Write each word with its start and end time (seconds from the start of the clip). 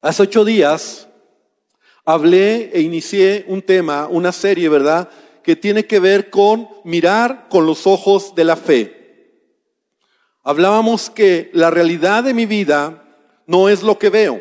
Hace 0.00 0.22
ocho 0.22 0.44
días 0.44 1.08
hablé 2.04 2.70
e 2.72 2.82
inicié 2.82 3.44
un 3.48 3.62
tema, 3.62 4.06
una 4.06 4.30
serie, 4.30 4.68
¿verdad? 4.68 5.08
Que 5.42 5.56
tiene 5.56 5.86
que 5.86 5.98
ver 5.98 6.30
con 6.30 6.68
mirar 6.84 7.48
con 7.48 7.66
los 7.66 7.84
ojos 7.84 8.32
de 8.36 8.44
la 8.44 8.54
fe. 8.54 8.94
Hablábamos 10.44 11.10
que 11.10 11.50
la 11.52 11.70
realidad 11.70 12.22
de 12.22 12.32
mi 12.32 12.46
vida 12.46 13.04
no 13.46 13.68
es 13.68 13.82
lo 13.82 13.98
que 13.98 14.08
veo. 14.08 14.40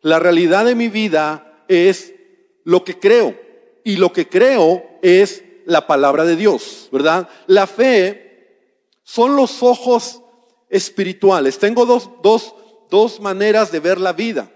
La 0.00 0.20
realidad 0.20 0.64
de 0.64 0.76
mi 0.76 0.88
vida 0.88 1.64
es 1.66 2.14
lo 2.62 2.84
que 2.84 3.00
creo. 3.00 3.36
Y 3.82 3.96
lo 3.96 4.12
que 4.12 4.28
creo 4.28 4.84
es 5.02 5.42
la 5.66 5.88
palabra 5.88 6.24
de 6.24 6.36
Dios, 6.36 6.88
¿verdad? 6.92 7.28
La 7.48 7.66
fe 7.66 8.70
son 9.02 9.34
los 9.34 9.60
ojos 9.60 10.22
espirituales. 10.68 11.58
Tengo 11.58 11.84
dos, 11.84 12.10
dos, 12.22 12.54
dos 12.90 13.18
maneras 13.18 13.72
de 13.72 13.80
ver 13.80 13.98
la 13.98 14.12
vida. 14.12 14.53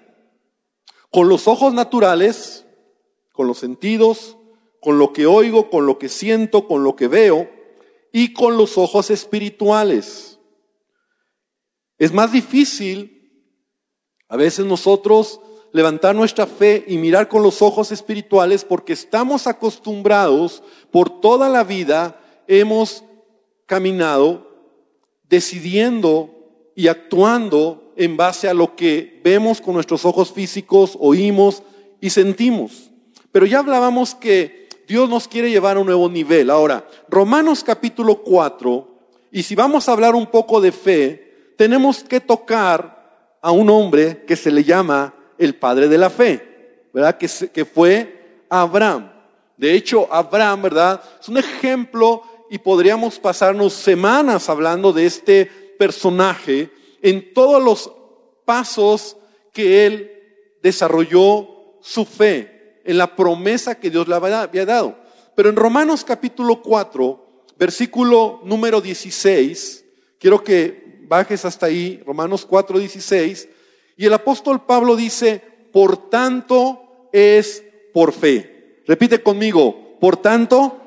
Con 1.11 1.29
los 1.29 1.49
ojos 1.49 1.73
naturales, 1.73 2.67
con 3.33 3.47
los 3.47 3.59
sentidos, 3.59 4.37
con 4.81 4.99
lo 4.99 5.13
que 5.13 5.27
oigo, 5.27 5.71
con 5.71 5.87
lo 5.87 5.99
que 5.99 6.09
siento, 6.09 6.67
con 6.67 6.85
lo 6.85 6.97
que 6.97 7.09
veo, 7.09 7.49
y 8.13 8.33
con 8.33 8.57
los 8.57 8.79
ojos 8.79 9.11
espirituales. 9.11 10.39
Es 11.99 12.13
más 12.13 12.33
difícil 12.33 13.15
a 14.29 14.37
veces 14.37 14.67
nosotros 14.67 15.41
levantar 15.73 16.15
nuestra 16.15 16.47
fe 16.47 16.85
y 16.87 16.99
mirar 16.99 17.29
con 17.29 17.43
los 17.43 17.63
ojos 17.63 17.93
espirituales 17.93 18.65
porque 18.65 18.93
estamos 18.93 19.47
acostumbrados 19.47 20.63
por 20.91 21.21
toda 21.21 21.49
la 21.49 21.65
vida, 21.65 22.21
hemos 22.47 23.05
caminado 23.67 24.49
decidiendo 25.29 26.71
y 26.75 26.89
actuando 26.89 27.88
en 27.99 28.17
base 28.17 28.49
a 28.49 28.55
lo 28.55 28.77
que 28.77 29.21
vemos 29.25 29.61
con 29.61 29.75
nuestros 29.75 30.05
ojos 30.05 30.33
físicos, 30.33 30.97
oímos 31.01 31.65
y 32.01 32.11
sentimos. 32.11 32.91
Pero 33.33 33.45
ya 33.45 33.59
hablábamos 33.59 34.15
que 34.15 34.69
Dios 34.87 35.11
nos 35.11 35.27
quiere 35.27 35.51
llevar 35.51 35.77
a 35.77 35.81
un 35.81 35.87
nuevo 35.87 36.09
nivel. 36.09 36.49
Ahora, 36.49 36.89
Romanos 37.09 37.65
capítulo 37.65 38.23
4, 38.23 38.89
y 39.33 39.43
si 39.43 39.57
vamos 39.57 39.89
a 39.89 39.93
hablar 39.93 40.15
un 40.15 40.27
poco 40.27 40.61
de 40.61 40.71
fe, 40.71 41.55
tenemos 41.59 42.05
que 42.05 42.21
tocar 42.21 43.37
a 43.43 43.51
un 43.51 43.69
hombre 43.69 44.25
que 44.25 44.37
se 44.37 44.53
le 44.53 44.63
llama 44.63 45.13
el 45.37 45.57
padre 45.57 45.89
de 45.89 45.99
la 45.99 46.09
fe, 46.09 46.87
¿verdad? 46.95 47.19
Que, 47.19 47.29
que 47.53 47.65
fue 47.65 48.45
Abraham. 48.49 49.11
De 49.57 49.75
hecho, 49.75 50.07
Abraham, 50.11 50.63
¿verdad? 50.63 51.03
Es 51.21 51.29
un 51.29 51.39
ejemplo 51.39 52.23
y 52.49 52.59
podríamos 52.59 53.19
pasarnos 53.19 53.73
semanas 53.73 54.49
hablando 54.49 54.93
de 54.93 55.05
este 55.05 55.47
personaje 55.79 56.71
en 57.03 57.33
todos 57.33 57.63
los 57.63 57.93
pasos 58.49 59.19
que 59.53 59.85
él 59.85 60.11
desarrolló 60.63 61.77
su 61.83 62.07
fe, 62.07 62.81
en 62.83 62.97
la 62.97 63.15
promesa 63.15 63.79
que 63.79 63.91
Dios 63.91 64.09
le 64.09 64.15
había 64.15 64.65
dado. 64.65 64.97
Pero 65.35 65.51
en 65.51 65.57
Romanos 65.57 66.03
capítulo 66.03 66.63
4, 66.63 67.45
versículo 67.59 68.41
número 68.45 68.81
16, 68.81 69.85
quiero 70.19 70.43
que 70.43 71.03
bajes 71.03 71.45
hasta 71.45 71.67
ahí, 71.67 72.03
Romanos 72.07 72.47
4, 72.47 72.79
16, 72.79 73.49
y 73.99 74.07
el 74.07 74.15
apóstol 74.15 74.65
Pablo 74.65 74.97
dice, 74.97 75.43
por 75.71 76.09
tanto 76.09 77.11
es 77.13 77.63
por 77.93 78.15
fe. 78.15 78.81
Repite 78.87 79.23
conmigo, 79.23 79.99
por 80.01 80.17
tanto 80.17 80.81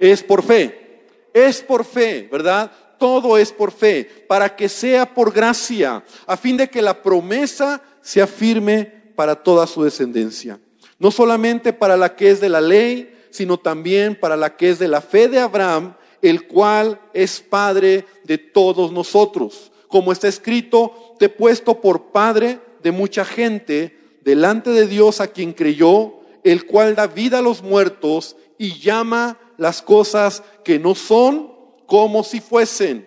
es 0.00 0.24
por 0.24 0.42
fe. 0.42 1.04
Es 1.32 1.62
por 1.62 1.84
fe, 1.84 2.28
¿verdad? 2.32 2.72
Todo 3.02 3.36
es 3.36 3.50
por 3.50 3.72
fe, 3.72 4.04
para 4.28 4.54
que 4.54 4.68
sea 4.68 5.12
por 5.12 5.32
gracia, 5.32 6.04
a 6.24 6.36
fin 6.36 6.56
de 6.56 6.70
que 6.70 6.80
la 6.80 7.02
promesa 7.02 7.82
se 8.00 8.22
afirme 8.22 8.84
para 9.16 9.34
toda 9.34 9.66
su 9.66 9.82
descendencia. 9.82 10.60
No 11.00 11.10
solamente 11.10 11.72
para 11.72 11.96
la 11.96 12.14
que 12.14 12.30
es 12.30 12.40
de 12.40 12.48
la 12.48 12.60
ley, 12.60 13.12
sino 13.30 13.58
también 13.58 14.14
para 14.14 14.36
la 14.36 14.56
que 14.56 14.70
es 14.70 14.78
de 14.78 14.86
la 14.86 15.00
fe 15.00 15.26
de 15.26 15.40
Abraham, 15.40 15.96
el 16.22 16.46
cual 16.46 17.00
es 17.12 17.40
Padre 17.40 18.06
de 18.22 18.38
todos 18.38 18.92
nosotros. 18.92 19.72
Como 19.88 20.12
está 20.12 20.28
escrito, 20.28 21.16
te 21.18 21.24
he 21.24 21.28
puesto 21.28 21.80
por 21.80 22.12
Padre 22.12 22.60
de 22.84 22.92
mucha 22.92 23.24
gente 23.24 23.98
delante 24.22 24.70
de 24.70 24.86
Dios 24.86 25.20
a 25.20 25.26
quien 25.26 25.54
creyó, 25.54 26.20
el 26.44 26.66
cual 26.66 26.94
da 26.94 27.08
vida 27.08 27.40
a 27.40 27.42
los 27.42 27.64
muertos 27.64 28.36
y 28.58 28.78
llama 28.78 29.40
las 29.56 29.82
cosas 29.82 30.44
que 30.62 30.78
no 30.78 30.94
son 30.94 31.51
como 31.92 32.24
si 32.24 32.40
fuesen. 32.40 33.06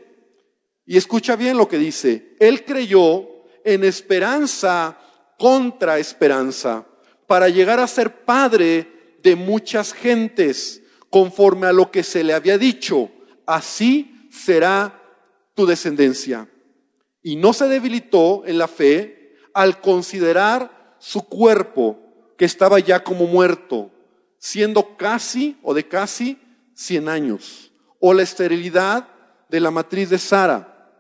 Y 0.86 0.96
escucha 0.96 1.36
bien 1.36 1.58
lo 1.58 1.68
que 1.68 1.80
dice. 1.80 2.36
Él 2.40 2.64
creyó 2.64 3.28
en 3.64 3.84
esperanza 3.84 5.00
contra 5.40 5.98
esperanza 5.98 6.86
para 7.26 7.50
llegar 7.50 7.80
a 7.80 7.88
ser 7.88 8.24
padre 8.26 9.18
de 9.24 9.36
muchas 9.36 9.92
gentes, 9.92 10.84
conforme 11.10 11.66
a 11.66 11.74
lo 11.74 11.90
que 11.90 12.04
se 12.04 12.24
le 12.24 12.36
había 12.36 12.60
dicho. 12.60 13.10
Así 13.48 14.30
será 14.30 15.02
tu 15.56 15.66
descendencia. 15.66 16.48
Y 17.24 17.38
no 17.38 17.54
se 17.54 17.68
debilitó 17.68 18.44
en 18.46 18.60
la 18.60 18.68
fe 18.68 19.36
al 19.56 19.82
considerar 19.82 20.96
su 21.00 21.28
cuerpo 21.28 21.98
que 22.38 22.46
estaba 22.46 22.78
ya 22.78 23.04
como 23.04 23.26
muerto, 23.26 23.90
siendo 24.38 24.96
casi 24.96 25.58
o 25.64 25.74
de 25.74 25.88
casi 25.88 26.38
100 26.76 27.10
años, 27.10 27.72
o 28.08 28.14
la 28.14 28.22
esterilidad 28.22 29.08
de 29.50 29.60
la 29.60 29.72
matriz 29.72 30.12
de 30.12 30.20
Sara. 30.20 30.92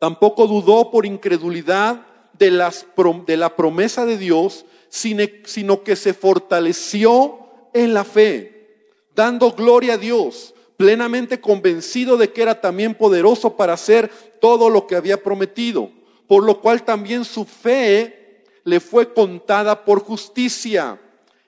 Tampoco 0.00 0.48
dudó 0.48 0.90
por 0.90 1.06
incredulidad 1.06 2.04
de, 2.32 2.50
las, 2.50 2.88
de 3.24 3.36
la 3.36 3.54
promesa 3.54 4.04
de 4.04 4.18
Dios, 4.18 4.64
sino 4.88 5.84
que 5.84 5.94
se 5.94 6.14
fortaleció 6.14 7.38
en 7.72 7.94
la 7.94 8.02
fe, 8.02 8.96
dando 9.14 9.52
gloria 9.52 9.94
a 9.94 9.96
Dios, 9.98 10.54
plenamente 10.76 11.40
convencido 11.40 12.16
de 12.16 12.32
que 12.32 12.42
era 12.42 12.60
también 12.60 12.96
poderoso 12.96 13.56
para 13.56 13.74
hacer 13.74 14.10
todo 14.40 14.70
lo 14.70 14.88
que 14.88 14.96
había 14.96 15.22
prometido, 15.22 15.88
por 16.26 16.42
lo 16.42 16.60
cual 16.60 16.84
también 16.84 17.24
su 17.24 17.44
fe 17.44 18.42
le 18.64 18.80
fue 18.80 19.14
contada 19.14 19.84
por 19.84 20.00
justicia. 20.00 21.00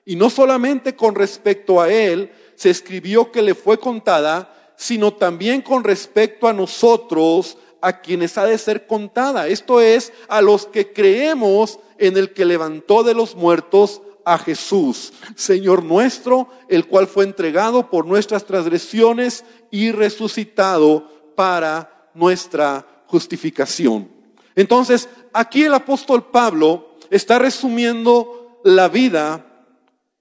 Y 0.05 0.15
no 0.15 0.29
solamente 0.29 0.95
con 0.95 1.13
respecto 1.13 1.81
a 1.81 1.91
él, 1.91 2.31
se 2.55 2.69
escribió 2.69 3.33
que 3.33 3.41
le 3.41 3.53
fue 3.53 3.77
contada, 3.77 4.60
sino 4.81 5.13
también 5.13 5.61
con 5.61 5.83
respecto 5.83 6.47
a 6.47 6.53
nosotros, 6.53 7.55
a 7.81 8.01
quienes 8.01 8.35
ha 8.39 8.45
de 8.45 8.57
ser 8.57 8.87
contada. 8.87 9.47
Esto 9.47 9.79
es, 9.79 10.11
a 10.27 10.41
los 10.41 10.65
que 10.65 10.91
creemos 10.91 11.77
en 11.99 12.17
el 12.17 12.33
que 12.33 12.45
levantó 12.45 13.03
de 13.03 13.13
los 13.13 13.35
muertos 13.35 14.01
a 14.25 14.39
Jesús, 14.39 15.13
Señor 15.35 15.83
nuestro, 15.83 16.47
el 16.67 16.87
cual 16.87 17.05
fue 17.05 17.25
entregado 17.25 17.91
por 17.91 18.07
nuestras 18.07 18.43
transgresiones 18.43 19.45
y 19.69 19.91
resucitado 19.91 21.07
para 21.35 22.09
nuestra 22.15 23.03
justificación. 23.05 24.09
Entonces, 24.55 25.09
aquí 25.31 25.61
el 25.63 25.75
apóstol 25.75 26.31
Pablo 26.31 26.95
está 27.11 27.37
resumiendo 27.37 28.59
la 28.63 28.89
vida 28.89 29.45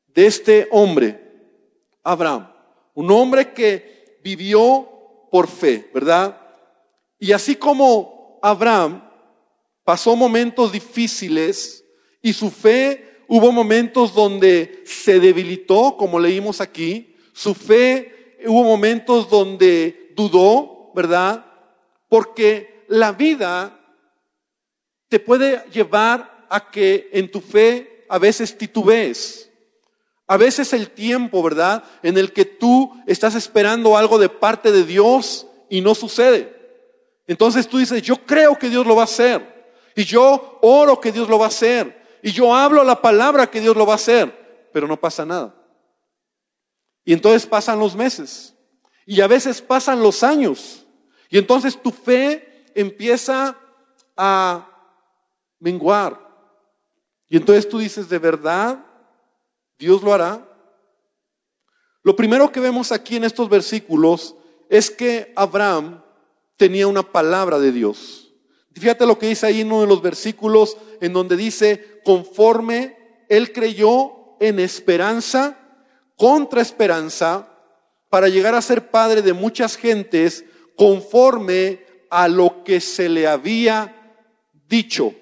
de 0.08 0.26
este 0.26 0.68
hombre, 0.70 1.18
Abraham. 2.02 2.52
Un 2.92 3.10
hombre 3.10 3.54
que 3.54 3.99
vivió 4.22 4.88
por 5.30 5.48
fe, 5.48 5.90
¿verdad? 5.92 6.40
Y 7.18 7.32
así 7.32 7.56
como 7.56 8.38
Abraham 8.42 9.08
pasó 9.84 10.16
momentos 10.16 10.72
difíciles 10.72 11.84
y 12.22 12.32
su 12.32 12.50
fe 12.50 13.24
hubo 13.28 13.52
momentos 13.52 14.14
donde 14.14 14.82
se 14.84 15.20
debilitó, 15.20 15.96
como 15.96 16.18
leímos 16.18 16.60
aquí, 16.60 17.16
su 17.32 17.54
fe 17.54 18.38
hubo 18.46 18.64
momentos 18.64 19.28
donde 19.28 20.12
dudó, 20.16 20.90
¿verdad? 20.94 21.46
Porque 22.08 22.84
la 22.88 23.12
vida 23.12 23.78
te 25.08 25.20
puede 25.20 25.64
llevar 25.70 26.46
a 26.48 26.70
que 26.70 27.08
en 27.12 27.30
tu 27.30 27.40
fe 27.40 28.04
a 28.08 28.18
veces 28.18 28.56
titubees. 28.56 29.49
A 30.30 30.36
veces 30.36 30.72
el 30.72 30.90
tiempo, 30.90 31.42
¿verdad? 31.42 31.82
En 32.04 32.16
el 32.16 32.32
que 32.32 32.44
tú 32.44 32.92
estás 33.08 33.34
esperando 33.34 33.96
algo 33.96 34.16
de 34.16 34.28
parte 34.28 34.70
de 34.70 34.84
Dios 34.84 35.48
y 35.68 35.80
no 35.80 35.92
sucede. 35.92 36.56
Entonces 37.26 37.66
tú 37.66 37.78
dices, 37.78 38.00
yo 38.02 38.14
creo 38.24 38.56
que 38.56 38.70
Dios 38.70 38.86
lo 38.86 38.94
va 38.94 39.02
a 39.02 39.06
hacer. 39.06 39.74
Y 39.96 40.04
yo 40.04 40.60
oro 40.62 41.00
que 41.00 41.10
Dios 41.10 41.28
lo 41.28 41.36
va 41.36 41.46
a 41.46 41.48
hacer. 41.48 42.00
Y 42.22 42.30
yo 42.30 42.54
hablo 42.54 42.84
la 42.84 43.02
palabra 43.02 43.50
que 43.50 43.60
Dios 43.60 43.76
lo 43.76 43.84
va 43.84 43.94
a 43.94 43.96
hacer. 43.96 44.68
Pero 44.72 44.86
no 44.86 45.00
pasa 45.00 45.26
nada. 45.26 45.52
Y 47.04 47.12
entonces 47.12 47.44
pasan 47.44 47.80
los 47.80 47.96
meses. 47.96 48.54
Y 49.06 49.22
a 49.22 49.26
veces 49.26 49.60
pasan 49.60 50.00
los 50.00 50.22
años. 50.22 50.86
Y 51.28 51.38
entonces 51.38 51.76
tu 51.82 51.90
fe 51.90 52.70
empieza 52.76 53.58
a 54.16 54.94
menguar. 55.58 56.20
Y 57.28 57.36
entonces 57.36 57.68
tú 57.68 57.78
dices, 57.78 58.08
¿de 58.08 58.20
verdad 58.20 58.86
Dios 59.80 60.02
lo 60.02 60.12
hará. 60.12 60.46
Lo 62.02 62.14
primero 62.14 62.52
que 62.52 62.60
vemos 62.60 62.92
aquí 62.92 63.16
en 63.16 63.24
estos 63.24 63.48
versículos 63.48 64.36
es 64.68 64.90
que 64.90 65.32
Abraham 65.34 66.04
tenía 66.56 66.86
una 66.86 67.02
palabra 67.02 67.58
de 67.58 67.72
Dios. 67.72 68.32
Fíjate 68.74 69.06
lo 69.06 69.18
que 69.18 69.28
dice 69.28 69.46
ahí 69.46 69.62
en 69.62 69.72
uno 69.72 69.80
de 69.80 69.86
los 69.86 70.02
versículos 70.02 70.76
en 71.00 71.14
donde 71.14 71.36
dice, 71.36 72.00
conforme 72.04 73.24
él 73.28 73.52
creyó 73.52 74.36
en 74.38 74.60
esperanza, 74.60 75.58
contra 76.16 76.60
esperanza, 76.60 77.48
para 78.10 78.28
llegar 78.28 78.54
a 78.54 78.62
ser 78.62 78.90
padre 78.90 79.22
de 79.22 79.32
muchas 79.32 79.76
gentes, 79.76 80.44
conforme 80.76 81.84
a 82.10 82.28
lo 82.28 82.64
que 82.64 82.80
se 82.80 83.08
le 83.08 83.26
había 83.26 84.18
dicho. 84.68 85.14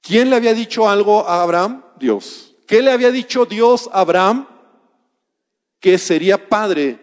¿Quién 0.00 0.30
le 0.30 0.36
había 0.36 0.54
dicho 0.54 0.88
algo 0.88 1.26
a 1.26 1.42
Abraham? 1.42 1.84
Dios. 1.98 2.49
¿Qué 2.70 2.82
le 2.82 2.92
había 2.92 3.10
dicho 3.10 3.46
Dios 3.46 3.90
a 3.92 3.98
Abraham? 3.98 4.46
Que 5.80 5.98
sería 5.98 6.48
padre 6.48 7.00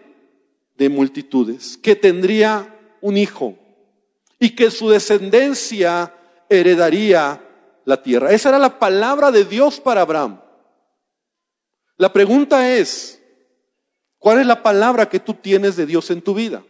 de 0.78 0.88
multitudes, 0.88 1.76
que 1.76 1.94
tendría 1.94 2.74
un 3.02 3.18
hijo 3.18 3.54
y 4.38 4.56
que 4.56 4.70
su 4.70 4.88
descendencia 4.88 6.14
heredaría 6.48 7.44
la 7.84 8.02
tierra. 8.02 8.32
Esa 8.32 8.48
era 8.48 8.58
la 8.58 8.78
palabra 8.78 9.30
de 9.30 9.44
Dios 9.44 9.78
para 9.78 10.00
Abraham. 10.00 10.40
La 11.98 12.14
pregunta 12.14 12.74
es, 12.74 13.20
¿cuál 14.18 14.38
es 14.38 14.46
la 14.46 14.62
palabra 14.62 15.10
que 15.10 15.20
tú 15.20 15.34
tienes 15.34 15.76
de 15.76 15.84
Dios 15.84 16.10
en 16.10 16.22
tu 16.22 16.32
vida? 16.32 16.64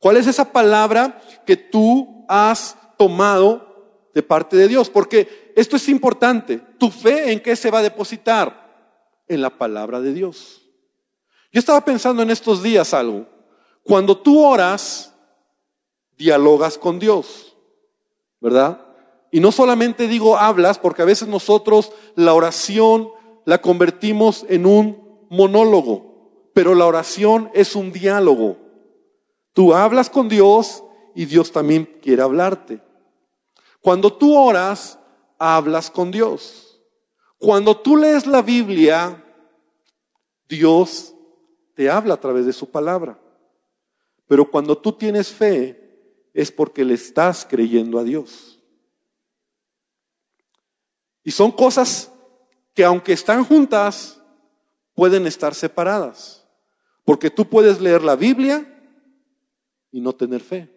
¿Cuál 0.00 0.16
es 0.16 0.26
esa 0.26 0.50
palabra 0.50 1.22
que 1.46 1.56
tú 1.56 2.26
has 2.28 2.76
tomado 2.98 4.10
de 4.12 4.24
parte 4.24 4.56
de 4.56 4.66
Dios? 4.66 4.90
Porque 4.90 5.45
esto 5.56 5.76
es 5.76 5.88
importante. 5.88 6.60
¿Tu 6.78 6.90
fe 6.90 7.32
en 7.32 7.40
qué 7.40 7.56
se 7.56 7.70
va 7.70 7.78
a 7.78 7.82
depositar? 7.82 8.64
En 9.26 9.40
la 9.40 9.50
palabra 9.50 10.00
de 10.02 10.12
Dios. 10.12 10.62
Yo 11.50 11.58
estaba 11.58 11.82
pensando 11.82 12.22
en 12.22 12.30
estos 12.30 12.62
días 12.62 12.92
algo. 12.92 13.26
Cuando 13.82 14.18
tú 14.18 14.44
oras, 14.44 15.14
dialogas 16.18 16.76
con 16.76 16.98
Dios, 16.98 17.56
¿verdad? 18.38 18.82
Y 19.30 19.40
no 19.40 19.50
solamente 19.50 20.08
digo 20.08 20.36
hablas, 20.36 20.78
porque 20.78 21.00
a 21.00 21.06
veces 21.06 21.26
nosotros 21.26 21.90
la 22.14 22.34
oración 22.34 23.10
la 23.46 23.62
convertimos 23.62 24.44
en 24.50 24.66
un 24.66 25.26
monólogo, 25.30 26.50
pero 26.52 26.74
la 26.74 26.84
oración 26.84 27.50
es 27.54 27.74
un 27.74 27.92
diálogo. 27.92 28.58
Tú 29.54 29.72
hablas 29.72 30.10
con 30.10 30.28
Dios 30.28 30.84
y 31.14 31.24
Dios 31.24 31.50
también 31.50 31.98
quiere 32.02 32.20
hablarte. 32.20 32.82
Cuando 33.80 34.12
tú 34.12 34.36
oras, 34.36 34.98
hablas 35.38 35.90
con 35.90 36.10
Dios. 36.10 36.80
Cuando 37.38 37.76
tú 37.76 37.96
lees 37.96 38.26
la 38.26 38.42
Biblia, 38.42 39.22
Dios 40.48 41.14
te 41.74 41.90
habla 41.90 42.14
a 42.14 42.20
través 42.20 42.46
de 42.46 42.52
su 42.52 42.70
palabra. 42.70 43.18
Pero 44.26 44.50
cuando 44.50 44.76
tú 44.76 44.92
tienes 44.92 45.28
fe, 45.28 45.82
es 46.32 46.50
porque 46.50 46.84
le 46.84 46.94
estás 46.94 47.46
creyendo 47.48 47.98
a 47.98 48.04
Dios. 48.04 48.60
Y 51.22 51.30
son 51.30 51.50
cosas 51.50 52.12
que 52.74 52.84
aunque 52.84 53.12
están 53.12 53.44
juntas, 53.44 54.20
pueden 54.94 55.26
estar 55.26 55.54
separadas. 55.54 56.46
Porque 57.04 57.30
tú 57.30 57.48
puedes 57.48 57.80
leer 57.80 58.02
la 58.02 58.16
Biblia 58.16 58.66
y 59.92 60.00
no 60.00 60.12
tener 60.12 60.40
fe. 60.40 60.72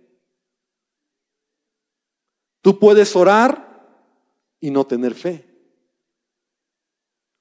Tú 2.61 2.77
puedes 2.77 3.15
orar 3.15 3.69
y 4.59 4.71
no 4.71 4.85
tener 4.85 5.13
fe. 5.13 5.45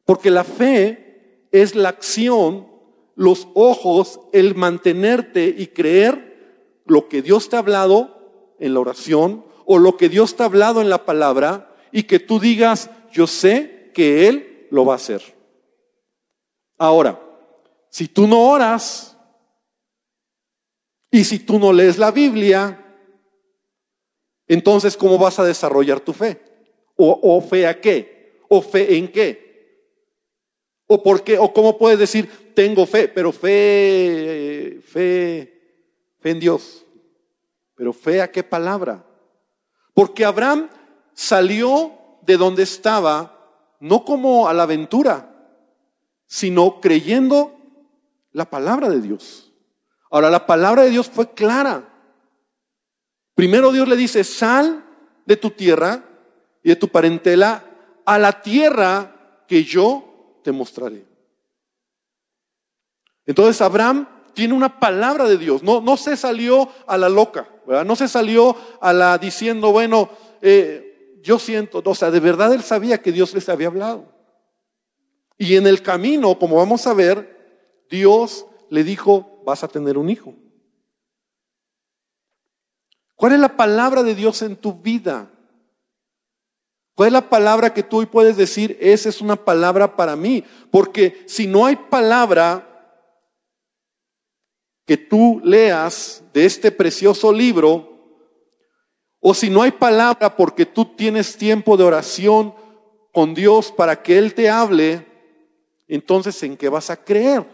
Porque 0.05 0.31
la 0.31 0.45
fe 0.45 1.47
es 1.53 1.75
la 1.75 1.91
acción, 1.91 2.69
los 3.15 3.49
ojos, 3.55 4.21
el 4.33 4.55
mantenerte 4.55 5.55
y 5.57 5.69
creer 5.69 6.83
lo 6.87 7.09
que 7.09 7.23
Dios 7.23 7.49
te 7.49 7.57
ha 7.57 7.61
hablado 7.61 8.55
en 8.59 8.75
la 8.75 8.81
oración 8.81 9.45
o 9.67 9.79
lo 9.79 9.97
que 9.97 10.09
Dios 10.09 10.37
te 10.37 10.43
ha 10.43 10.47
hablado 10.47 10.81
en 10.81 10.89
la 10.89 11.05
palabra 11.05 11.75
y 11.93 12.05
que 12.05 12.19
tú 12.19 12.41
digas, 12.41 12.91
yo 13.13 13.27
sé 13.27 13.91
que 13.95 14.29
Él 14.29 14.67
lo 14.71 14.85
va 14.85 14.95
a 14.95 14.97
hacer. 14.97 15.23
Ahora, 16.79 17.21
si 17.91 18.09
tú 18.09 18.27
no 18.27 18.49
oras 18.49 19.17
y 21.11 21.25
si 21.25 21.41
tú 21.41 21.59
no 21.59 21.73
lees 21.73 21.99
la 21.99 22.11
Biblia, 22.11 22.85
entonces 24.47 24.97
¿cómo 24.97 25.19
vas 25.19 25.39
a 25.39 25.45
desarrollar 25.45 26.01
tu 26.01 26.13
fe? 26.13 26.48
¿O, 27.01 27.41
fe 27.41 27.67
a 27.67 27.81
qué? 27.81 28.43
¿O 28.49 28.61
fe 28.61 28.97
en 28.97 29.07
qué? 29.13 29.47
¿O 30.89 31.01
por 31.01 31.23
qué? 31.23 31.39
¿O 31.39 31.53
cómo 31.53 31.79
puedes 31.79 31.99
decir, 31.99 32.53
tengo 32.55 32.87
fe, 32.87 33.07
pero 33.07 33.31
fe, 33.31 34.81
fe, 34.85 35.59
Fe 36.19 36.31
en 36.31 36.41
Dios. 36.41 36.85
Pero 37.77 37.93
fe 37.93 38.21
a 38.21 38.33
qué 38.33 38.43
palabra. 38.43 39.05
Porque 39.95 40.25
Abraham 40.25 40.69
salió 41.15 41.93
de 42.23 42.37
donde 42.37 42.65
estaba 42.65 43.77
no 43.81 44.05
como 44.05 44.49
a 44.49 44.55
la 44.55 44.65
aventura, 44.65 45.33
sino 46.27 46.81
creyendo 46.81 47.57
la 48.33 48.51
palabra 48.51 48.89
de 48.89 49.01
Dios. 49.01 49.53
Ahora, 50.11 50.31
la 50.31 50.47
palabra 50.47 50.83
de 50.83 50.91
Dios 50.91 51.09
fue 51.09 51.33
clara. 51.33 51.89
Primero 53.37 53.71
Dios 53.71 53.87
le 53.87 53.97
dice, 53.97 54.25
sal 54.25 54.85
de 55.27 55.37
tu 55.37 55.51
tierra 55.51 56.08
y 56.69 56.73
de 56.73 56.77
tu 56.77 56.89
parentela 56.89 57.65
a 58.05 58.19
la 58.19 58.43
tierra 58.43 59.43
que 59.49 59.65
yo 59.65 60.39
te 60.45 60.53
mostraré. 60.53 61.03
Entonces 63.25 63.59
Abraham 63.63 64.07
tiene 64.35 64.53
una 64.53 64.79
palabra 64.79 65.25
de 65.25 65.39
Dios. 65.39 65.63
No, 65.63 65.81
no 65.81 65.97
se 65.97 66.15
salió 66.15 66.69
a 66.87 66.99
la 66.99 67.09
loca, 67.09 67.49
¿verdad? 67.67 67.87
No 67.87 67.97
se 67.97 68.07
salió 68.07 68.55
a 68.83 68.93
la 68.93 69.17
diciendo, 69.17 69.73
bueno, 69.73 70.11
eh, 70.43 71.19
yo 71.23 71.39
siento, 71.39 71.81
o 71.83 71.95
sea, 71.95 72.11
de 72.11 72.21
verdad 72.21 72.53
él 72.53 72.63
sabía 72.63 73.01
que 73.01 73.13
Dios 73.13 73.33
les 73.33 73.49
había 73.49 73.69
hablado. 73.69 74.13
Y 75.39 75.57
en 75.57 75.67
el 75.67 75.81
camino, 75.81 76.39
como 76.39 76.57
vamos 76.57 76.87
a 76.87 76.93
ver, 76.93 77.87
Dios 77.89 78.45
le 78.69 78.85
dijo, 78.85 79.41
vas 79.47 79.65
a 79.65 79.69
tener 79.69 79.97
un 79.97 80.11
hijo. 80.11 80.35
¿Cuál 83.15 83.33
es 83.33 83.41
la 83.41 83.57
palabra 83.57 84.03
de 84.03 84.15
Dios 84.15 84.43
en 84.43 84.55
tu 84.55 84.75
vida? 84.75 85.31
¿Cuál 86.99 87.07
es 87.07 87.13
la 87.13 87.31
palabra 87.31 87.73
que 87.73 87.85
tú 87.85 87.99
hoy 87.99 88.07
puedes 88.07 88.37
decir, 88.37 88.77
esa 88.81 89.09
es 89.09 89.21
una 89.21 89.37
palabra 89.37 89.95
para 89.95 90.17
mí? 90.17 90.43
Porque 90.73 91.23
si 91.29 91.47
no 91.47 91.65
hay 91.65 91.77
palabra, 91.77 92.65
que 94.85 94.97
tú 94.97 95.41
leas 95.45 96.25
de 96.35 96.45
este 96.45 96.73
precioso 96.73 97.33
libro, 97.33 98.19
o 99.21 99.33
si 99.33 99.49
no 99.49 99.63
hay 99.63 99.71
palabra 99.71 100.35
porque 100.35 100.67
tú 100.67 100.87
tienes 100.97 101.37
tiempo 101.37 101.77
de 101.77 101.85
oración 101.85 102.53
con 103.13 103.33
Dios 103.33 103.71
para 103.71 104.03
que 104.03 104.19
Él 104.19 104.35
te 104.35 104.51
hable, 104.51 105.07
entonces 105.87 106.43
¿en 106.43 106.57
qué 106.57 106.69
vas 106.69 106.91
a 106.91 106.97
creer? 106.97 107.47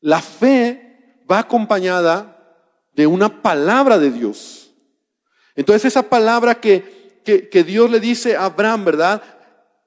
La 0.00 0.20
fe 0.20 1.24
va 1.26 1.38
acompañada 1.38 2.36
de 2.92 3.06
una 3.06 3.40
palabra 3.40 3.98
de 3.98 4.10
Dios. 4.10 4.59
Entonces 5.60 5.84
esa 5.86 6.08
palabra 6.08 6.60
que, 6.60 7.20
que, 7.24 7.64
Dios 7.64 7.90
le 7.90 8.00
dice 8.00 8.34
a 8.34 8.46
Abraham, 8.46 8.84
¿verdad? 8.84 9.22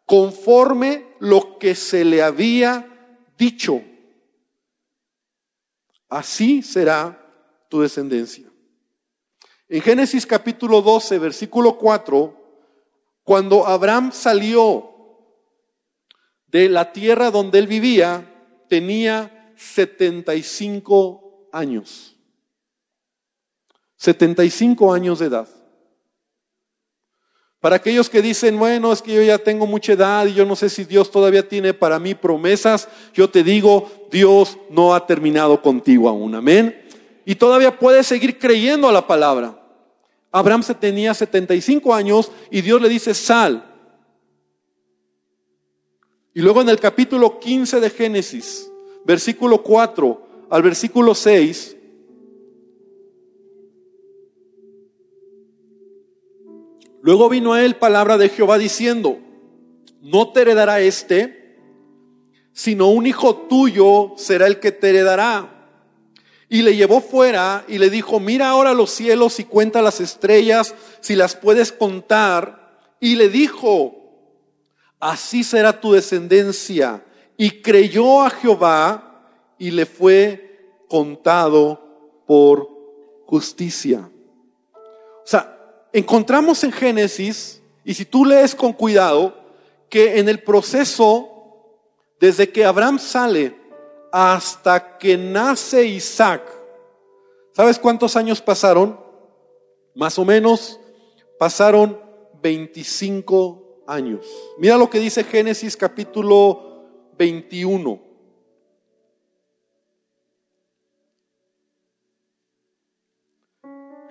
Conforme 0.05 1.07
lo 1.19 1.57
que 1.57 1.75
se 1.75 2.05
le 2.05 2.21
había 2.21 2.87
dicho 3.37 3.81
así 6.13 6.61
será 6.61 7.19
tu 7.69 7.81
descendencia. 7.81 8.45
En 9.67 9.81
Génesis 9.81 10.27
capítulo 10.27 10.81
12, 10.81 11.17
versículo 11.17 11.77
4, 11.77 12.39
cuando 13.23 13.65
Abraham 13.65 14.11
salió 14.11 14.91
de 16.47 16.69
la 16.69 16.93
tierra 16.93 17.31
donde 17.31 17.57
él 17.57 17.65
vivía, 17.65 18.29
tenía 18.69 19.53
75 19.57 21.49
años. 21.51 22.15
75 23.95 24.93
años 24.93 25.17
de 25.17 25.25
edad. 25.25 25.62
Para 27.63 27.77
aquellos 27.77 28.09
que 28.09 28.21
dicen, 28.21 28.59
bueno, 28.59 28.91
es 28.91 29.01
que 29.01 29.13
yo 29.13 29.21
ya 29.21 29.37
tengo 29.37 29.65
mucha 29.65 29.93
edad 29.93 30.25
y 30.27 30.33
yo 30.33 30.45
no 30.45 30.53
sé 30.53 30.67
si 30.67 30.83
Dios 30.83 31.09
todavía 31.09 31.47
tiene 31.47 31.73
para 31.73 31.97
mí 31.97 32.13
promesas, 32.13 32.89
yo 33.13 33.29
te 33.29 33.41
digo, 33.41 33.89
Dios 34.11 34.57
no 34.69 34.93
ha 34.93 35.07
terminado 35.07 35.61
contigo 35.61 36.09
aún, 36.09 36.35
amén. 36.35 36.77
Y 37.23 37.35
todavía 37.35 37.79
puedes 37.79 38.05
seguir 38.05 38.37
creyendo 38.37 38.89
a 38.89 38.91
la 38.91 39.07
palabra. 39.07 39.57
Abraham 40.29 40.61
se 40.61 40.75
tenía 40.75 41.13
75 41.13 41.95
años 41.95 42.33
y 42.51 42.59
Dios 42.59 42.81
le 42.81 42.89
dice, 42.89 43.13
sal. 43.13 43.63
Y 46.33 46.41
luego 46.41 46.59
en 46.63 46.67
el 46.67 46.81
capítulo 46.81 47.39
15 47.39 47.79
de 47.79 47.89
Génesis, 47.89 48.69
versículo 49.05 49.63
4 49.63 50.47
al 50.49 50.61
versículo 50.63 51.15
6, 51.15 51.77
Luego 57.03 57.27
vino 57.27 57.51
a 57.51 57.61
él 57.61 57.75
palabra 57.75 58.17
de 58.17 58.29
Jehová 58.29 58.57
diciendo, 58.57 59.19
no 59.99 60.31
te 60.31 60.39
heredará 60.39 60.79
este, 60.79 61.59
sino 62.53 62.87
un 62.91 63.05
hijo 63.05 63.35
tuyo 63.35 64.13
será 64.15 64.47
el 64.47 64.61
que 64.61 64.71
te 64.71 64.87
heredará. 64.87 65.49
Y 66.47 66.61
le 66.61 66.77
llevó 66.77 67.01
fuera 67.01 67.65
y 67.67 67.77
le 67.77 67.89
dijo, 67.89 68.21
mira 68.21 68.51
ahora 68.51 68.73
los 68.73 68.89
cielos 68.89 69.37
y 69.41 69.43
cuenta 69.43 69.81
las 69.81 69.99
estrellas, 69.99 70.73
si 71.01 71.17
las 71.17 71.35
puedes 71.35 71.73
contar. 71.73 72.79
Y 73.01 73.15
le 73.15 73.27
dijo, 73.27 73.95
así 75.01 75.43
será 75.43 75.81
tu 75.81 75.91
descendencia. 75.91 77.03
Y 77.35 77.61
creyó 77.61 78.21
a 78.21 78.29
Jehová 78.29 79.27
y 79.57 79.71
le 79.71 79.85
fue 79.85 80.85
contado 80.87 82.23
por 82.25 82.69
justicia. 83.25 84.09
O 84.73 85.27
sea, 85.27 85.52
encontramos 85.93 86.63
en 86.63 86.71
Génesis, 86.71 87.61
y 87.85 87.93
si 87.93 88.03
tú 88.03 88.25
lees 88.25 88.55
con 88.55 88.73
cuidado, 88.73 89.37
que 89.89 90.19
en 90.19 90.27
el 90.27 90.41
proceso, 90.41 91.29
desde 92.19 92.49
que 92.49 92.65
Abraham 92.65 92.99
sale 92.99 93.55
hasta 94.11 94.97
que 94.97 95.15
nace 95.17 95.85
Isaac, 95.85 96.41
¿sabes 97.51 97.77
cuántos 97.77 98.15
años 98.15 98.41
pasaron? 98.41 98.99
Más 99.93 100.17
o 100.17 100.25
menos 100.25 100.79
pasaron 101.37 101.99
25 102.41 103.83
años. 103.85 104.25
Mira 104.57 104.77
lo 104.77 104.89
que 104.89 104.99
dice 104.99 105.23
Génesis 105.23 105.77
capítulo 105.77 106.83
21. 107.17 108.12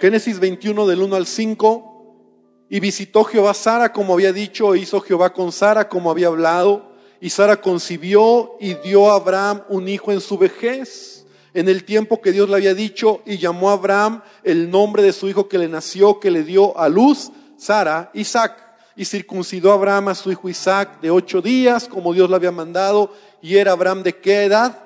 Génesis 0.03 0.41
21 0.41 0.89
del 0.89 1.01
1 1.01 1.15
al 1.15 1.27
5. 1.27 2.67
Y 2.69 2.81
visitó 2.81 3.23
Jehová 3.23 3.53
a 3.53 3.55
Sara 3.55 3.93
como 3.93 4.15
había 4.15 4.33
dicho, 4.33 4.75
e 4.75 4.81
hizo 4.81 5.01
Jehová 5.01 5.33
con 5.33 5.53
Sara 5.53 5.89
como 5.89 6.11
había 6.11 6.27
hablado. 6.27 6.97
Y 7.21 7.31
Sara 7.31 7.61
concibió 7.61 8.57
y 8.59 8.75
dio 8.75 9.13
a 9.13 9.15
Abraham 9.15 9.63
un 9.69 9.87
hijo 9.87 10.11
en 10.11 10.21
su 10.21 10.37
vejez, 10.37 11.25
en 11.55 11.69
el 11.69 11.85
tiempo 11.85 12.21
que 12.21 12.33
Dios 12.33 12.49
le 12.49 12.57
había 12.57 12.75
dicho, 12.75 13.23
y 13.25 13.39
llamó 13.39 13.71
a 13.71 13.75
Abraham 13.75 14.23
el 14.43 14.73
nombre 14.73 15.05
de 15.05 15.13
su 15.13 15.29
hijo 15.29 15.49
que 15.49 15.59
le 15.59 15.69
nació, 15.69 16.19
que 16.19 16.33
le 16.33 16.43
dio 16.43 16.77
a 16.77 16.89
luz, 16.89 17.31
Sara, 17.57 18.11
Isaac. 18.13 18.59
Y 18.97 19.05
circuncidó 19.05 19.71
a 19.71 19.75
Abraham 19.75 20.09
a 20.09 20.17
su 20.17 20.33
hijo 20.33 20.49
Isaac 20.49 21.01
de 21.01 21.13
ocho 21.13 21.41
días, 21.41 21.87
como 21.87 22.13
Dios 22.13 22.29
le 22.29 22.35
había 22.35 22.51
mandado. 22.51 23.13
Y 23.41 23.57
era 23.57 23.71
Abraham 23.71 24.03
de 24.03 24.19
qué 24.19 24.47
edad? 24.47 24.83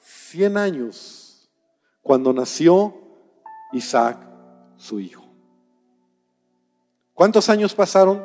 Cien 0.00 0.56
años, 0.56 1.50
cuando 2.00 2.32
nació 2.32 3.01
Isaac, 3.72 4.18
su 4.76 5.00
hijo. 5.00 5.24
¿Cuántos 7.14 7.48
años 7.48 7.74
pasaron? 7.74 8.22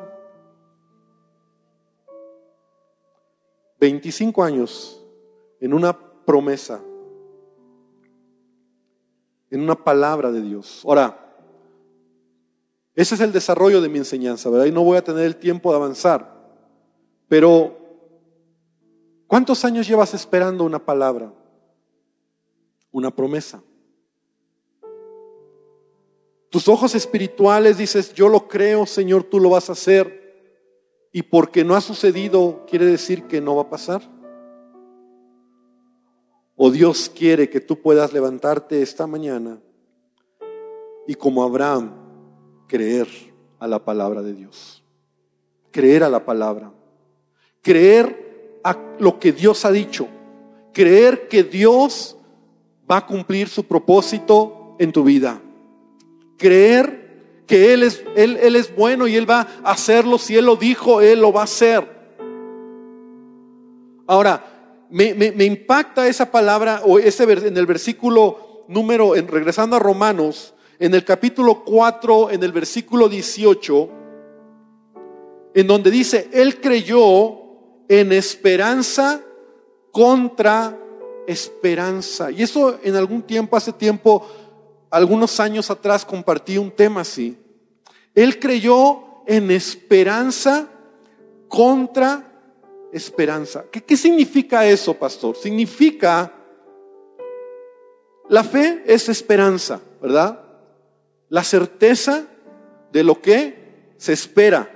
25 3.80 4.44
años 4.44 5.06
en 5.60 5.74
una 5.74 5.98
promesa, 6.26 6.82
en 9.50 9.62
una 9.62 9.76
palabra 9.76 10.32
de 10.32 10.42
Dios. 10.42 10.84
Ahora, 10.86 11.28
ese 12.96 13.16
es 13.16 13.22
el 13.22 13.32
desarrollo 13.32 13.80
de 13.82 13.90
mi 13.90 14.00
enseñanza, 14.00 14.50
¿verdad? 14.50 14.66
Y 14.66 14.72
no 14.72 14.84
voy 14.84 14.98
a 14.98 15.04
tener 15.04 15.24
el 15.24 15.36
tiempo 15.36 15.70
de 15.70 15.78
avanzar. 15.78 16.36
Pero, 17.28 17.78
¿cuántos 19.28 19.64
años 19.64 19.88
llevas 19.88 20.14
esperando 20.16 20.64
una 20.64 20.84
palabra? 20.84 21.32
Una 22.92 23.12
promesa. 23.12 23.62
Tus 26.58 26.68
ojos 26.70 26.96
espirituales 26.96 27.78
dices, 27.78 28.16
yo 28.16 28.30
lo 28.30 28.48
creo, 28.48 28.88
Señor, 28.88 29.24
tú 29.24 29.40
lo 29.40 29.52
vas 29.52 29.70
a 29.70 29.74
hacer. 29.74 30.58
Y 31.12 31.22
porque 31.22 31.64
no 31.64 31.76
ha 31.76 31.82
sucedido, 31.82 32.66
quiere 32.68 32.86
decir 32.88 33.26
que 33.26 33.40
no 33.40 33.58
va 33.58 33.62
a 33.62 33.70
pasar. 33.70 34.02
O 36.56 36.72
Dios 36.72 37.12
quiere 37.16 37.48
que 37.48 37.62
tú 37.62 37.80
puedas 37.80 38.12
levantarte 38.12 38.82
esta 38.82 39.06
mañana 39.06 39.60
y 41.06 41.14
como 41.14 41.44
Abraham, 41.44 41.94
creer 42.66 43.08
a 43.60 43.68
la 43.68 43.86
palabra 43.86 44.24
de 44.24 44.34
Dios. 44.34 44.84
Creer 45.70 46.04
a 46.04 46.10
la 46.10 46.26
palabra. 46.26 46.72
Creer 47.62 48.60
a 48.64 48.76
lo 48.98 49.20
que 49.20 49.32
Dios 49.32 49.64
ha 49.64 49.72
dicho. 49.72 50.08
Creer 50.74 51.28
que 51.28 51.44
Dios 51.44 52.18
va 52.90 52.98
a 52.98 53.06
cumplir 53.06 53.48
su 53.48 53.64
propósito 53.64 54.76
en 54.80 54.92
tu 54.92 55.04
vida 55.04 55.44
creer 56.38 57.44
que 57.46 57.74
Él 57.74 57.84
es, 57.84 58.04
él, 58.16 58.38
él 58.42 58.56
es 58.56 58.76
bueno 58.76 59.08
y 59.08 59.16
Él 59.16 59.30
va 59.30 59.48
a 59.64 59.72
hacerlo. 59.72 60.18
Si 60.18 60.36
Él 60.36 60.46
lo 60.46 60.56
dijo, 60.56 61.02
Él 61.02 61.22
lo 61.22 61.32
va 61.32 61.42
a 61.42 61.46
hacer. 61.46 61.98
Ahora, 64.06 64.86
me, 64.90 65.14
me, 65.14 65.44
impacta 65.44 66.08
esa 66.08 66.32
palabra 66.32 66.82
o 66.86 66.98
ese 66.98 67.24
en 67.24 67.58
el 67.58 67.66
versículo 67.66 68.64
número, 68.68 69.16
en, 69.16 69.28
regresando 69.28 69.76
a 69.76 69.80
Romanos, 69.80 70.54
en 70.80 70.94
el 70.94 71.04
capítulo 71.04 71.64
4, 71.66 72.32
en 72.32 72.44
el 72.44 72.52
versículo 72.52 73.10
18, 73.10 73.90
en 75.56 75.68
donde 75.68 75.92
dice, 75.92 76.30
Él 76.32 76.62
creyó 76.62 77.38
en 77.90 78.12
esperanza 78.14 79.22
contra 79.92 80.78
esperanza. 81.28 82.32
Y 82.32 82.44
eso 82.44 82.80
en 82.84 82.96
algún 82.96 83.24
tiempo, 83.24 83.58
hace 83.58 83.74
tiempo, 83.74 84.26
algunos 84.90 85.40
años 85.40 85.70
atrás 85.70 86.06
compartí 86.06 86.58
un 86.58 86.72
tema 86.72 87.02
así. 87.02 87.38
Él 88.16 88.40
creyó 88.40 89.24
en 89.26 89.52
esperanza 89.52 90.68
contra 91.48 92.28
esperanza. 92.92 93.66
¿Qué, 93.72 93.98
significa 93.98 94.66
eso, 94.66 94.94
pastor? 94.94 95.36
Significa, 95.36 96.34
la 98.30 98.44
fe 98.44 98.84
es 98.86 99.10
esperanza, 99.10 99.82
¿verdad? 100.02 100.42
La 101.30 101.44
certeza 101.44 102.26
de 102.92 103.04
lo 103.04 103.22
que 103.22 103.94
se 103.98 104.14
espera, 104.14 104.72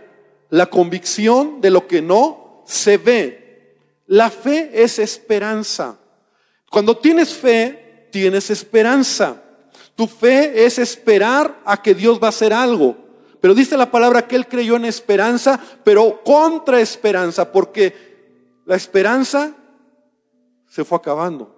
la 0.50 0.68
convicción 0.68 1.62
de 1.62 1.70
lo 1.70 1.88
que 1.88 2.02
no 2.02 2.64
se 2.66 2.98
ve. 2.98 3.76
La 4.08 4.30
fe 4.30 4.70
es 4.74 5.00
esperanza. 5.00 5.98
Cuando 6.70 6.98
tienes 6.98 7.34
fe, 7.34 8.08
tienes 8.12 8.50
esperanza. 8.50 9.42
Tu 9.96 10.08
fe 10.08 10.66
es 10.66 10.80
esperar 10.80 11.60
a 11.66 11.82
que 11.82 11.94
Dios 11.94 12.20
va 12.22 12.28
a 12.28 12.30
hacer 12.30 12.54
algo. 12.54 12.96
Pero 13.40 13.56
dice 13.56 13.76
la 13.76 13.90
palabra 13.90 14.28
que 14.28 14.36
él 14.36 14.48
creyó 14.48 14.76
en 14.76 14.86
esperanza, 14.86 15.60
pero 15.84 16.24
contra 16.24 16.80
esperanza, 16.80 17.52
porque 17.52 18.62
la 18.66 18.76
esperanza 18.76 19.56
se 20.68 20.86
fue 20.86 20.98
acabando. 20.98 21.56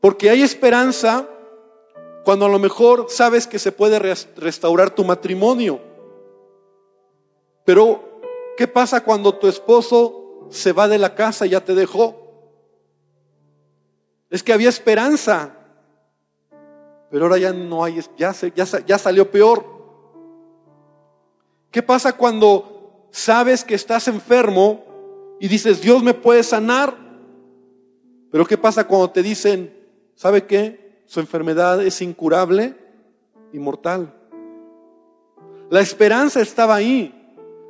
Porque 0.00 0.30
hay 0.30 0.42
esperanza 0.42 1.28
cuando 2.24 2.46
a 2.46 2.48
lo 2.48 2.58
mejor 2.58 3.06
sabes 3.08 3.46
que 3.46 3.58
se 3.58 3.72
puede 3.72 3.98
restaurar 3.98 4.94
tu 4.94 5.04
matrimonio. 5.04 5.80
Pero, 7.64 8.22
¿qué 8.56 8.66
pasa 8.68 9.02
cuando 9.02 9.34
tu 9.34 9.48
esposo 9.48 10.48
se 10.50 10.72
va 10.72 10.88
de 10.88 10.98
la 10.98 11.14
casa 11.14 11.46
y 11.46 11.50
ya 11.50 11.64
te 11.64 11.74
dejó? 11.74 12.16
Es 14.30 14.42
que 14.42 14.52
había 14.52 14.68
esperanza, 14.68 15.56
pero 17.10 17.24
ahora 17.24 17.38
ya 17.38 17.52
no 17.52 17.84
hay, 17.84 18.00
ya, 18.16 18.32
ya, 18.32 18.64
ya 18.86 18.98
salió 18.98 19.30
peor. 19.30 19.64
¿Qué 21.70 21.82
pasa 21.82 22.16
cuando 22.16 23.06
sabes 23.10 23.64
que 23.64 23.74
estás 23.74 24.08
enfermo 24.08 24.84
y 25.40 25.48
dices, 25.48 25.80
Dios 25.80 26.02
me 26.02 26.14
puede 26.14 26.42
sanar? 26.42 26.96
Pero 28.30 28.46
¿qué 28.46 28.56
pasa 28.56 28.86
cuando 28.86 29.10
te 29.10 29.22
dicen, 29.22 29.76
¿sabe 30.14 30.46
qué? 30.46 31.02
Su 31.06 31.18
enfermedad 31.20 31.82
es 31.82 32.00
incurable 32.00 32.76
y 33.52 33.58
mortal. 33.58 34.14
La 35.68 35.80
esperanza 35.80 36.40
estaba 36.40 36.76
ahí. 36.76 37.16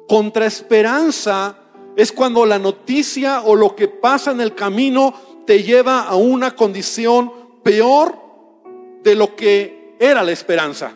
Contra 0.07 0.45
esperanza 0.45 1.57
es 1.97 2.13
cuando 2.13 2.45
la 2.45 2.59
noticia 2.59 3.43
o 3.43 3.55
lo 3.55 3.75
que 3.77 3.89
pasa 3.89 4.33
en 4.33 4.41
el 4.41 4.55
camino 4.55 5.15
te 5.47 5.63
lleva 5.63 6.03
a 6.03 6.17
una 6.17 6.55
condición 6.55 7.33
peor 7.63 8.30
que 9.41 9.97
era 9.99 10.23
la 10.23 10.33
esperanza. 10.33 10.93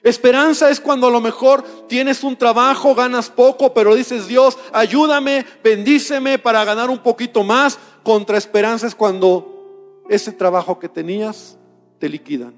Esperanza 0.00 0.70
es 0.70 0.78
cuando 0.78 1.08
a 1.08 1.10
lo 1.10 1.20
mejor 1.20 1.64
tienes 1.88 2.22
un 2.22 2.36
trabajo, 2.36 2.94
ganas 2.94 3.28
poco, 3.28 3.74
pero 3.74 3.96
dices, 3.96 4.28
Dios, 4.28 4.56
ayúdame, 4.72 5.44
bendíceme 5.62 6.38
para 6.38 6.64
ganar 6.64 6.88
un 6.88 7.00
poquito 7.00 7.42
más. 7.42 7.80
Contra 8.04 8.38
esperanza 8.38 8.86
es 8.86 8.94
cuando 8.94 10.04
ese 10.08 10.30
trabajo 10.30 10.78
que 10.78 10.88
tenías 10.88 11.58
te 11.98 12.08
liquidan. 12.08 12.54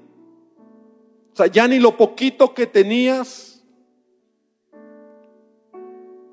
O 1.33 1.35
sea, 1.35 1.47
ya 1.47 1.67
ni 1.67 1.79
lo 1.79 1.97
poquito 1.97 2.53
que 2.53 2.67
tenías. 2.67 3.63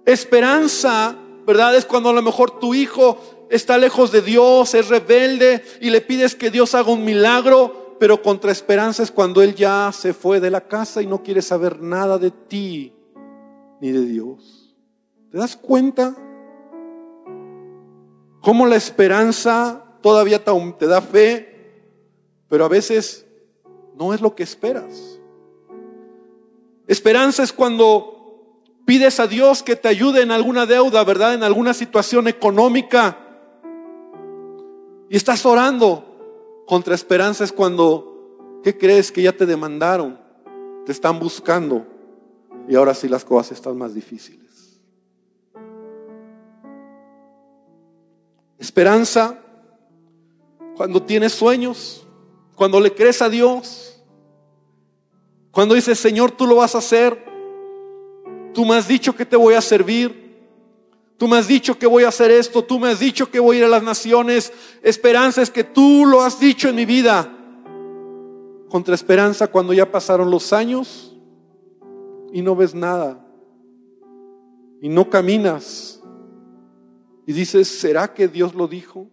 Esperanza, 0.04 1.16
¿verdad? 1.46 1.74
Es 1.74 1.86
cuando 1.86 2.10
a 2.10 2.12
lo 2.12 2.22
mejor 2.22 2.60
tu 2.60 2.74
hijo 2.74 3.18
está 3.50 3.76
lejos 3.78 4.12
de 4.12 4.22
Dios, 4.22 4.74
es 4.74 4.88
rebelde 4.88 5.64
y 5.80 5.90
le 5.90 6.00
pides 6.00 6.36
que 6.36 6.50
Dios 6.50 6.74
haga 6.74 6.92
un 6.92 7.04
milagro, 7.04 7.79
pero 8.00 8.22
contra 8.22 8.50
esperanza 8.50 9.02
es 9.02 9.10
cuando 9.10 9.42
Él 9.42 9.54
ya 9.54 9.90
se 9.92 10.14
fue 10.14 10.40
de 10.40 10.50
la 10.50 10.62
casa 10.62 11.02
y 11.02 11.06
no 11.06 11.22
quiere 11.22 11.42
saber 11.42 11.82
nada 11.82 12.16
de 12.16 12.30
ti 12.30 12.94
ni 13.78 13.92
de 13.92 14.06
Dios. 14.06 14.74
¿Te 15.30 15.36
das 15.36 15.54
cuenta? 15.54 16.16
Cómo 18.40 18.64
la 18.64 18.76
esperanza 18.76 19.84
todavía 20.00 20.42
te 20.42 20.86
da 20.86 21.02
fe, 21.02 21.84
pero 22.48 22.64
a 22.64 22.68
veces 22.68 23.26
no 23.94 24.14
es 24.14 24.22
lo 24.22 24.34
que 24.34 24.44
esperas. 24.44 25.20
Esperanza 26.86 27.42
es 27.42 27.52
cuando 27.52 28.62
pides 28.86 29.20
a 29.20 29.26
Dios 29.26 29.62
que 29.62 29.76
te 29.76 29.88
ayude 29.88 30.22
en 30.22 30.30
alguna 30.30 30.64
deuda, 30.64 31.04
¿verdad? 31.04 31.34
En 31.34 31.42
alguna 31.42 31.74
situación 31.74 32.28
económica. 32.28 33.18
Y 35.10 35.16
estás 35.16 35.44
orando. 35.44 36.09
Contra 36.70 36.94
esperanza 36.94 37.42
es 37.42 37.50
cuando, 37.50 38.60
¿qué 38.62 38.78
crees 38.78 39.10
que 39.10 39.22
ya 39.22 39.32
te 39.32 39.44
demandaron? 39.44 40.16
Te 40.86 40.92
están 40.92 41.18
buscando. 41.18 41.84
Y 42.68 42.76
ahora 42.76 42.94
sí 42.94 43.08
las 43.08 43.24
cosas 43.24 43.58
están 43.58 43.76
más 43.76 43.92
difíciles. 43.92 44.80
Esperanza 48.56 49.36
cuando 50.76 51.02
tienes 51.02 51.32
sueños, 51.32 52.06
cuando 52.54 52.78
le 52.78 52.94
crees 52.94 53.20
a 53.20 53.28
Dios, 53.28 54.00
cuando 55.50 55.74
dices, 55.74 55.98
Señor, 55.98 56.30
tú 56.30 56.46
lo 56.46 56.54
vas 56.54 56.76
a 56.76 56.78
hacer, 56.78 57.20
tú 58.54 58.64
me 58.64 58.76
has 58.76 58.86
dicho 58.86 59.16
que 59.16 59.26
te 59.26 59.34
voy 59.34 59.54
a 59.54 59.60
servir, 59.60 60.29
tú 61.20 61.28
me 61.28 61.36
has 61.36 61.46
dicho 61.46 61.78
que 61.78 61.86
voy 61.86 62.04
a 62.04 62.08
hacer 62.08 62.30
esto, 62.30 62.64
tú 62.64 62.78
me 62.78 62.88
has 62.88 62.98
dicho 62.98 63.30
que 63.30 63.38
voy 63.38 63.56
a 63.56 63.58
ir 63.58 63.64
a 63.66 63.68
las 63.68 63.82
naciones, 63.82 64.54
esperanza 64.82 65.42
es 65.42 65.50
que 65.50 65.64
tú 65.64 66.06
lo 66.06 66.22
has 66.22 66.40
dicho 66.40 66.70
en 66.70 66.76
mi 66.76 66.86
vida. 66.86 67.30
Contra 68.70 68.94
esperanza 68.94 69.46
cuando 69.46 69.74
ya 69.74 69.92
pasaron 69.92 70.30
los 70.30 70.54
años 70.54 71.14
y 72.32 72.40
no 72.40 72.56
ves 72.56 72.74
nada 72.74 73.22
y 74.80 74.88
no 74.88 75.10
caminas 75.10 76.02
y 77.26 77.34
dices, 77.34 77.68
¿será 77.68 78.14
que 78.14 78.26
Dios 78.26 78.54
lo 78.54 78.66
dijo? 78.66 79.06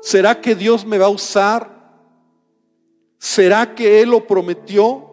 ¿Será 0.00 0.40
que 0.40 0.54
Dios 0.54 0.86
me 0.86 0.96
va 0.96 1.06
a 1.06 1.08
usar? 1.08 1.98
¿Será 3.18 3.74
que 3.74 4.00
Él 4.00 4.10
lo 4.10 4.24
prometió? 4.28 5.12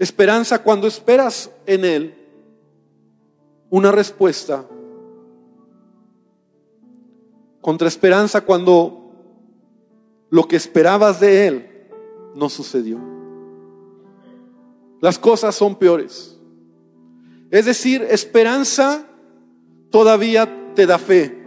Esperanza 0.00 0.60
cuando 0.60 0.88
esperas 0.88 1.48
en 1.64 1.84
Él 1.84 2.17
una 3.70 3.92
respuesta. 3.92 4.64
Contra 7.60 7.88
esperanza 7.88 8.40
cuando 8.42 9.12
lo 10.30 10.48
que 10.48 10.56
esperabas 10.56 11.20
de 11.20 11.46
Él 11.46 11.70
no 12.34 12.48
sucedió. 12.48 12.98
Las 15.00 15.18
cosas 15.18 15.54
son 15.54 15.76
peores. 15.76 16.38
Es 17.50 17.66
decir, 17.66 18.06
esperanza 18.10 19.06
todavía 19.90 20.72
te 20.74 20.86
da 20.86 20.98
fe 20.98 21.38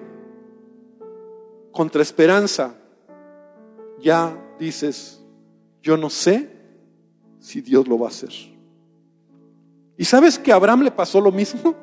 contra 1.72 2.02
esperanza, 2.02 2.76
ya 4.00 4.38
dices, 4.60 5.24
yo 5.82 5.98
no 5.98 6.10
sé 6.10 6.50
si 7.40 7.62
Dios 7.62 7.88
lo 7.88 7.98
va 7.98 8.08
a 8.08 8.10
hacer. 8.10 8.32
¿Y 9.98 10.06
sabes 10.06 10.38
que 10.38 10.52
a 10.52 10.56
Abraham 10.56 10.82
le 10.84 10.92
pasó 10.92 11.22
lo 11.22 11.32
mismo? 11.32 11.76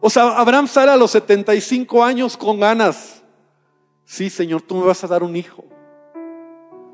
O 0.00 0.08
sea, 0.08 0.38
Abraham 0.38 0.66
sale 0.66 0.90
a 0.90 0.96
los 0.96 1.10
75 1.10 2.02
años 2.02 2.36
con 2.36 2.60
ganas. 2.60 3.22
Sí, 4.04 4.30
Señor, 4.30 4.62
tú 4.62 4.76
me 4.76 4.86
vas 4.86 5.04
a 5.04 5.06
dar 5.06 5.22
un 5.22 5.36
hijo. 5.36 5.64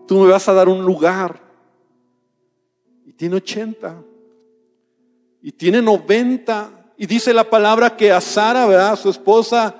Tú 0.06 0.20
me 0.20 0.30
vas 0.30 0.48
a 0.48 0.52
dar 0.52 0.68
un 0.68 0.84
lugar. 0.84 1.40
Y 3.04 3.12
tiene 3.12 3.36
80. 3.36 3.96
Y 5.42 5.52
tiene 5.52 5.80
90. 5.80 6.92
Y 6.96 7.06
dice 7.06 7.32
la 7.32 7.48
palabra 7.48 7.96
que 7.96 8.10
a 8.10 8.20
Sara, 8.20 8.66
¿verdad? 8.66 8.96
Su 8.96 9.08
esposa, 9.10 9.74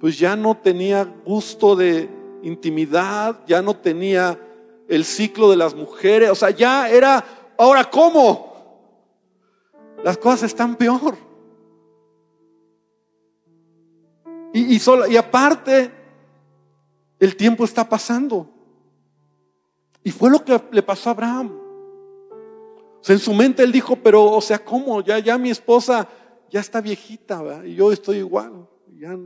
pues 0.00 0.18
ya 0.18 0.34
no 0.36 0.56
tenía 0.56 1.04
gusto 1.24 1.76
de 1.76 2.10
intimidad, 2.42 3.40
ya 3.46 3.62
no 3.62 3.74
tenía 3.74 4.38
el 4.88 5.04
ciclo 5.04 5.50
de 5.50 5.56
las 5.56 5.74
mujeres, 5.74 6.30
o 6.30 6.34
sea, 6.34 6.50
ya 6.50 6.88
era, 6.88 7.24
ahora 7.58 7.90
¿cómo? 7.90 8.54
Las 10.04 10.16
cosas 10.16 10.44
están 10.44 10.76
peor. 10.76 11.25
Y, 14.66 14.78
solo, 14.78 15.06
y 15.06 15.16
aparte, 15.16 15.90
el 17.18 17.36
tiempo 17.36 17.64
está 17.64 17.88
pasando. 17.88 18.50
Y 20.02 20.10
fue 20.10 20.30
lo 20.30 20.44
que 20.44 20.60
le 20.70 20.82
pasó 20.82 21.10
a 21.10 21.12
Abraham. 21.12 21.58
En 23.08 23.18
su 23.18 23.32
mente 23.32 23.62
él 23.62 23.70
dijo, 23.70 23.96
pero, 23.96 24.24
o 24.24 24.40
sea, 24.40 24.58
¿cómo? 24.58 25.00
Ya, 25.00 25.18
ya 25.18 25.38
mi 25.38 25.50
esposa 25.50 26.08
ya 26.50 26.60
está 26.60 26.80
viejita, 26.80 27.62
y 27.64 27.74
yo 27.74 27.92
estoy 27.92 28.18
igual. 28.18 28.68
Ya 28.98 29.16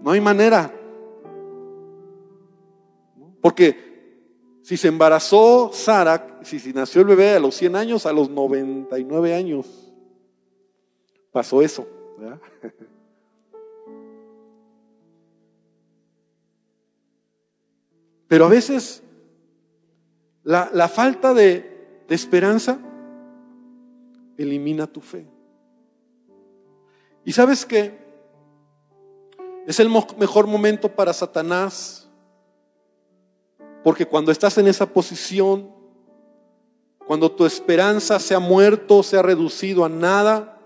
no 0.00 0.10
hay 0.10 0.20
manera. 0.20 0.72
Porque 3.40 3.88
si 4.62 4.76
se 4.76 4.88
embarazó 4.88 5.70
Sara, 5.72 6.40
si, 6.42 6.58
si, 6.58 6.72
nació 6.72 7.02
el 7.02 7.08
bebé 7.08 7.34
a 7.34 7.40
los 7.40 7.54
100 7.56 7.76
años, 7.76 8.06
a 8.06 8.12
los 8.12 8.28
99 8.30 9.34
años, 9.34 9.66
pasó 11.32 11.62
eso. 11.62 11.86
Pero 18.28 18.44
a 18.44 18.48
veces 18.48 19.02
la, 20.42 20.88
falta 20.88 21.32
de, 21.34 22.04
de 22.06 22.14
esperanza 22.14 22.78
elimina 24.36 24.86
tu 24.86 25.00
fe. 25.00 25.26
¿Y 27.24 27.32
sabes 27.32 27.64
qué? 27.66 27.98
Es 29.66 29.80
el 29.80 29.88
mejor 29.88 30.46
momento 30.46 30.94
para 30.94 31.12
Satanás. 31.12 32.08
Porque 33.84 34.06
cuando 34.06 34.32
estás 34.32 34.56
en 34.58 34.66
esa 34.66 34.86
posición, 34.86 35.70
cuando 37.06 37.30
tu 37.30 37.46
esperanza 37.46 38.18
se 38.18 38.34
ha 38.34 38.38
muerto, 38.38 39.02
se 39.02 39.18
ha 39.18 39.22
reducido 39.22 39.84
a 39.84 39.88
nada, 39.88 40.57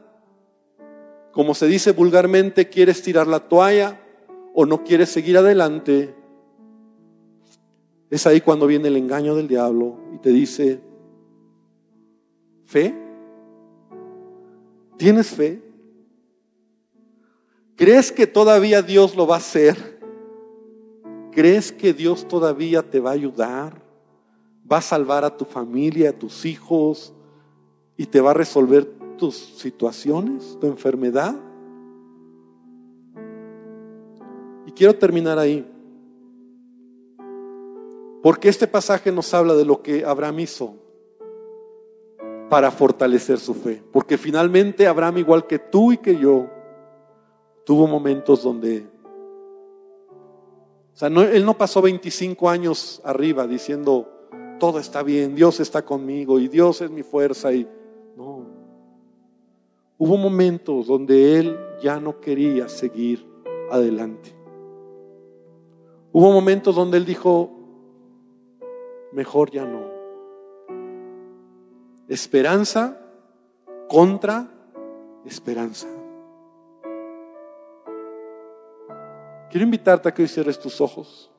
como 1.32 1.54
se 1.54 1.66
dice 1.66 1.92
vulgarmente, 1.92 2.68
quieres 2.68 3.02
tirar 3.02 3.26
la 3.26 3.40
toalla 3.40 4.00
o 4.54 4.66
no 4.66 4.84
quieres 4.84 5.08
seguir 5.08 5.38
adelante, 5.38 6.14
es 8.10 8.26
ahí 8.26 8.42
cuando 8.42 8.66
viene 8.66 8.88
el 8.88 8.96
engaño 8.98 9.34
del 9.34 9.48
diablo 9.48 9.96
y 10.14 10.18
te 10.18 10.28
dice, 10.28 10.82
¿fe? 12.66 12.94
¿Tienes 14.98 15.28
fe? 15.28 15.62
¿Crees 17.74 18.12
que 18.12 18.26
todavía 18.26 18.82
Dios 18.82 19.16
lo 19.16 19.26
va 19.26 19.36
a 19.36 19.38
hacer? 19.38 19.98
¿Crees 21.32 21.72
que 21.72 21.94
Dios 21.94 22.28
todavía 22.28 22.82
te 22.82 23.00
va 23.00 23.10
a 23.10 23.14
ayudar? 23.14 23.82
¿Va 24.70 24.76
a 24.76 24.82
salvar 24.82 25.24
a 25.24 25.34
tu 25.34 25.46
familia, 25.46 26.10
a 26.10 26.12
tus 26.12 26.44
hijos 26.44 27.14
y 27.96 28.04
te 28.04 28.20
va 28.20 28.32
a 28.32 28.34
resolver 28.34 29.01
tus 29.16 29.36
situaciones, 29.36 30.58
tu 30.60 30.66
enfermedad? 30.66 31.34
Y 34.66 34.72
quiero 34.72 34.94
terminar 34.94 35.38
ahí. 35.38 35.66
Porque 38.22 38.48
este 38.48 38.66
pasaje 38.66 39.10
nos 39.10 39.32
habla 39.34 39.54
de 39.54 39.64
lo 39.64 39.82
que 39.82 40.04
Abraham 40.04 40.40
hizo 40.40 40.74
para 42.48 42.70
fortalecer 42.70 43.38
su 43.38 43.54
fe. 43.54 43.82
Porque 43.92 44.16
finalmente 44.16 44.86
Abraham, 44.86 45.18
igual 45.18 45.46
que 45.46 45.58
tú 45.58 45.92
y 45.92 45.98
que 45.98 46.16
yo, 46.16 46.48
tuvo 47.64 47.86
momentos 47.86 48.42
donde, 48.42 48.86
o 50.94 50.96
sea, 50.96 51.08
él 51.08 51.44
no 51.44 51.56
pasó 51.56 51.82
25 51.82 52.48
años 52.48 53.00
arriba 53.04 53.46
diciendo, 53.46 54.08
todo 54.60 54.78
está 54.78 55.02
bien, 55.02 55.34
Dios 55.34 55.58
está 55.58 55.84
conmigo 55.84 56.38
y 56.38 56.46
Dios 56.48 56.80
es 56.82 56.90
mi 56.90 57.02
fuerza 57.02 57.52
y 57.52 57.66
no. 58.16 58.61
Hubo 60.04 60.16
momentos 60.16 60.88
donde 60.88 61.38
él 61.38 61.56
ya 61.80 62.00
no 62.00 62.18
quería 62.18 62.68
seguir 62.68 63.24
adelante. 63.70 64.34
Hubo 66.10 66.32
momentos 66.32 66.74
donde 66.74 66.96
él 66.98 67.04
dijo, 67.04 67.52
mejor 69.12 69.52
ya 69.52 69.64
no. 69.64 69.84
Esperanza 72.08 73.00
contra 73.88 74.50
esperanza. 75.24 75.86
Quiero 79.52 79.64
invitarte 79.64 80.08
a 80.08 80.12
que 80.12 80.22
hoy 80.22 80.28
cierres 80.28 80.58
tus 80.58 80.80
ojos. 80.80 81.30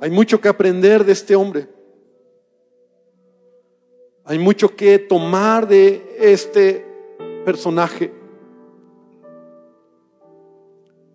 Hay 0.00 0.12
mucho 0.12 0.40
que 0.40 0.46
aprender 0.46 1.04
de 1.04 1.10
este 1.10 1.34
hombre. 1.34 1.77
Hay 4.28 4.38
mucho 4.38 4.76
que 4.76 4.98
tomar 4.98 5.66
de 5.66 6.16
este 6.18 6.86
personaje. 7.46 8.12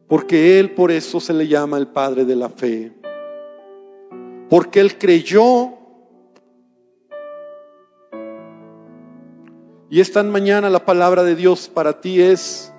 Porque 0.07 0.59
él 0.59 0.71
por 0.71 0.91
eso 0.91 1.19
se 1.19 1.31
le 1.31 1.47
llama 1.47 1.77
el 1.77 1.87
padre 1.87 2.25
de 2.25 2.35
la 2.35 2.49
fe. 2.49 2.91
Porque 4.49 4.79
él 4.79 4.97
creyó 4.97 5.77
Y 9.93 10.01
esta 10.01 10.23
mañana 10.23 10.71
la 10.71 10.83
palabra 10.83 11.21
de 11.21 11.35
Dios 11.35 11.69
para 11.71 12.01
ti 12.01 12.19
es, 12.19 12.73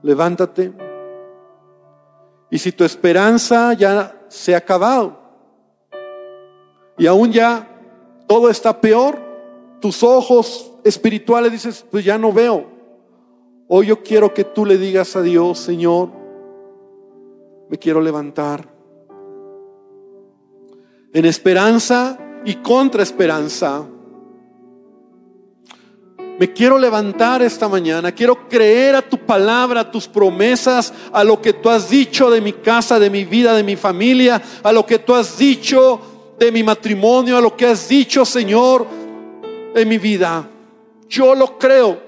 levántate. 0.00 0.72
Y 2.52 2.58
si 2.58 2.70
tu 2.70 2.84
esperanza 2.84 3.72
ya 3.72 4.14
se 4.28 4.54
ha 4.54 4.58
acabado 4.58 5.18
y 6.96 7.08
aún 7.08 7.32
ya 7.32 7.68
todo 8.28 8.48
está 8.48 8.80
peor, 8.80 9.25
tus 9.86 10.02
ojos 10.02 10.72
espirituales 10.82 11.52
dices, 11.52 11.86
pues 11.88 12.04
ya 12.04 12.18
no 12.18 12.32
veo. 12.32 12.66
Hoy 13.68 13.86
yo 13.86 14.02
quiero 14.02 14.34
que 14.34 14.42
tú 14.42 14.66
le 14.66 14.78
digas 14.78 15.14
a 15.14 15.22
Dios, 15.22 15.60
Señor, 15.60 16.08
me 17.70 17.78
quiero 17.78 18.00
levantar. 18.00 18.68
En 21.12 21.24
esperanza 21.24 22.18
y 22.44 22.56
contra 22.56 23.04
esperanza. 23.04 23.86
Me 26.40 26.52
quiero 26.52 26.80
levantar 26.80 27.42
esta 27.42 27.68
mañana, 27.68 28.10
quiero 28.10 28.48
creer 28.48 28.96
a 28.96 29.02
tu 29.02 29.18
palabra, 29.18 29.82
a 29.82 29.90
tus 29.92 30.08
promesas, 30.08 30.92
a 31.12 31.22
lo 31.22 31.40
que 31.40 31.52
tú 31.52 31.70
has 31.70 31.88
dicho 31.88 32.28
de 32.28 32.40
mi 32.40 32.54
casa, 32.54 32.98
de 32.98 33.08
mi 33.08 33.24
vida, 33.24 33.54
de 33.54 33.62
mi 33.62 33.76
familia, 33.76 34.42
a 34.64 34.72
lo 34.72 34.84
que 34.84 34.98
tú 34.98 35.14
has 35.14 35.38
dicho 35.38 36.00
de 36.40 36.50
mi 36.50 36.64
matrimonio, 36.64 37.36
a 37.36 37.40
lo 37.40 37.56
que 37.56 37.66
has 37.66 37.88
dicho, 37.88 38.24
Señor, 38.24 39.05
en 39.76 39.88
mi 39.88 39.98
vida. 39.98 40.48
Yo 41.08 41.34
lo 41.34 41.58
creo. 41.58 42.00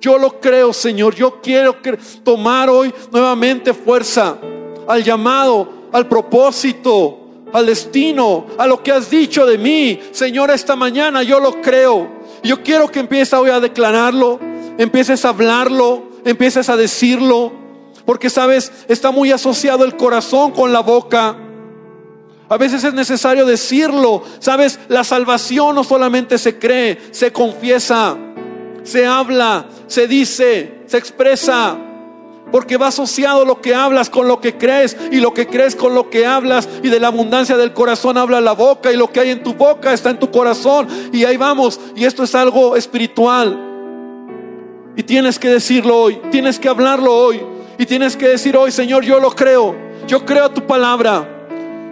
Yo 0.00 0.18
lo 0.18 0.40
creo, 0.40 0.72
Señor. 0.72 1.14
Yo 1.14 1.40
quiero 1.40 1.76
tomar 2.22 2.68
hoy 2.68 2.92
nuevamente 3.10 3.72
fuerza 3.72 4.38
al 4.86 5.02
llamado, 5.02 5.68
al 5.92 6.08
propósito, 6.08 7.18
al 7.52 7.66
destino, 7.66 8.46
a 8.58 8.66
lo 8.66 8.82
que 8.82 8.92
has 8.92 9.10
dicho 9.10 9.46
de 9.46 9.58
mí. 9.58 10.00
Señor, 10.12 10.50
esta 10.50 10.76
mañana 10.76 11.22
yo 11.22 11.40
lo 11.40 11.60
creo. 11.60 12.08
Yo 12.42 12.62
quiero 12.62 12.90
que 12.90 13.00
empieces 13.00 13.34
hoy 13.34 13.50
a 13.50 13.60
declararlo, 13.60 14.38
empieces 14.78 15.24
a 15.24 15.30
hablarlo, 15.30 16.04
empieces 16.24 16.68
a 16.68 16.76
decirlo, 16.76 17.52
porque 18.04 18.30
sabes, 18.30 18.72
está 18.88 19.10
muy 19.10 19.32
asociado 19.32 19.84
el 19.84 19.96
corazón 19.96 20.52
con 20.52 20.72
la 20.72 20.80
boca. 20.80 21.36
A 22.48 22.56
veces 22.56 22.84
es 22.84 22.94
necesario 22.94 23.44
decirlo. 23.44 24.22
Sabes, 24.38 24.78
la 24.88 25.04
salvación 25.04 25.74
no 25.74 25.84
solamente 25.84 26.38
se 26.38 26.58
cree, 26.58 26.98
se 27.10 27.32
confiesa, 27.32 28.16
se 28.82 29.06
habla, 29.06 29.66
se 29.86 30.06
dice, 30.06 30.82
se 30.86 30.98
expresa. 30.98 31.76
Porque 32.52 32.76
va 32.76 32.86
asociado 32.86 33.44
lo 33.44 33.60
que 33.60 33.74
hablas 33.74 34.08
con 34.08 34.28
lo 34.28 34.40
que 34.40 34.56
crees. 34.56 34.96
Y 35.10 35.16
lo 35.16 35.34
que 35.34 35.48
crees 35.48 35.74
con 35.74 35.94
lo 35.94 36.08
que 36.10 36.26
hablas. 36.26 36.68
Y 36.82 36.88
de 36.88 37.00
la 37.00 37.08
abundancia 37.08 37.56
del 37.56 37.72
corazón 37.72 38.16
habla 38.16 38.40
la 38.40 38.52
boca. 38.52 38.92
Y 38.92 38.96
lo 38.96 39.10
que 39.10 39.20
hay 39.20 39.30
en 39.30 39.42
tu 39.42 39.54
boca 39.54 39.92
está 39.92 40.10
en 40.10 40.20
tu 40.20 40.30
corazón. 40.30 40.86
Y 41.12 41.24
ahí 41.24 41.36
vamos. 41.36 41.80
Y 41.96 42.04
esto 42.04 42.22
es 42.22 42.34
algo 42.36 42.76
espiritual. 42.76 43.66
Y 44.96 45.02
tienes 45.02 45.38
que 45.38 45.48
decirlo 45.48 45.98
hoy, 45.98 46.18
tienes 46.30 46.58
que 46.58 46.68
hablarlo 46.68 47.14
hoy. 47.14 47.42
Y 47.78 47.84
tienes 47.84 48.16
que 48.16 48.28
decir 48.28 48.56
hoy, 48.56 48.72
Señor, 48.72 49.04
yo 49.04 49.20
lo 49.20 49.30
creo, 49.30 49.76
yo 50.06 50.24
creo 50.24 50.50
tu 50.50 50.66
palabra. 50.66 51.35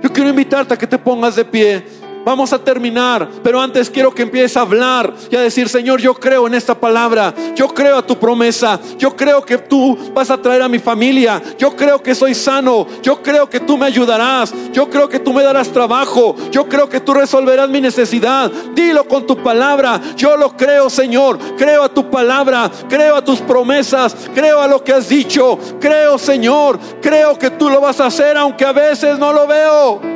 Yo 0.04 0.12
quiero 0.12 0.28
invitarte 0.28 0.74
a 0.74 0.76
que 0.76 0.86
te 0.86 0.98
pongas 0.98 1.34
de 1.34 1.46
pie. 1.46 1.82
Vamos 2.24 2.52
a 2.52 2.58
terminar, 2.58 3.28
pero 3.42 3.60
antes 3.60 3.90
quiero 3.90 4.14
que 4.14 4.22
empieces 4.22 4.56
a 4.56 4.62
hablar 4.62 5.12
y 5.30 5.36
a 5.36 5.42
decir, 5.42 5.68
Señor, 5.68 6.00
yo 6.00 6.14
creo 6.14 6.46
en 6.46 6.54
esta 6.54 6.74
palabra, 6.74 7.34
yo 7.54 7.68
creo 7.68 7.98
a 7.98 8.06
tu 8.06 8.18
promesa, 8.18 8.80
yo 8.96 9.14
creo 9.14 9.44
que 9.44 9.58
tú 9.58 9.96
vas 10.14 10.30
a 10.30 10.40
traer 10.40 10.62
a 10.62 10.68
mi 10.68 10.78
familia, 10.78 11.42
yo 11.58 11.76
creo 11.76 12.02
que 12.02 12.14
soy 12.14 12.34
sano, 12.34 12.86
yo 13.02 13.22
creo 13.22 13.48
que 13.48 13.60
tú 13.60 13.76
me 13.76 13.86
ayudarás, 13.86 14.54
yo 14.72 14.88
creo 14.88 15.06
que 15.06 15.18
tú 15.18 15.34
me 15.34 15.42
darás 15.42 15.68
trabajo, 15.68 16.34
yo 16.50 16.66
creo 16.66 16.88
que 16.88 17.00
tú 17.00 17.12
resolverás 17.12 17.68
mi 17.68 17.80
necesidad. 17.80 18.50
Dilo 18.74 19.06
con 19.06 19.26
tu 19.26 19.36
palabra, 19.42 20.00
yo 20.16 20.36
lo 20.36 20.56
creo, 20.56 20.88
Señor, 20.88 21.38
creo 21.58 21.84
a 21.84 21.88
tu 21.90 22.10
palabra, 22.10 22.70
creo 22.88 23.16
a 23.16 23.24
tus 23.24 23.40
promesas, 23.40 24.16
creo 24.34 24.60
a 24.60 24.66
lo 24.66 24.82
que 24.82 24.94
has 24.94 25.08
dicho, 25.10 25.58
creo, 25.78 26.16
Señor, 26.16 26.78
creo 27.02 27.38
que 27.38 27.50
tú 27.50 27.68
lo 27.68 27.82
vas 27.82 28.00
a 28.00 28.06
hacer, 28.06 28.36
aunque 28.38 28.64
a 28.64 28.72
veces 28.72 29.18
no 29.18 29.32
lo 29.32 29.46
veo. 29.46 30.13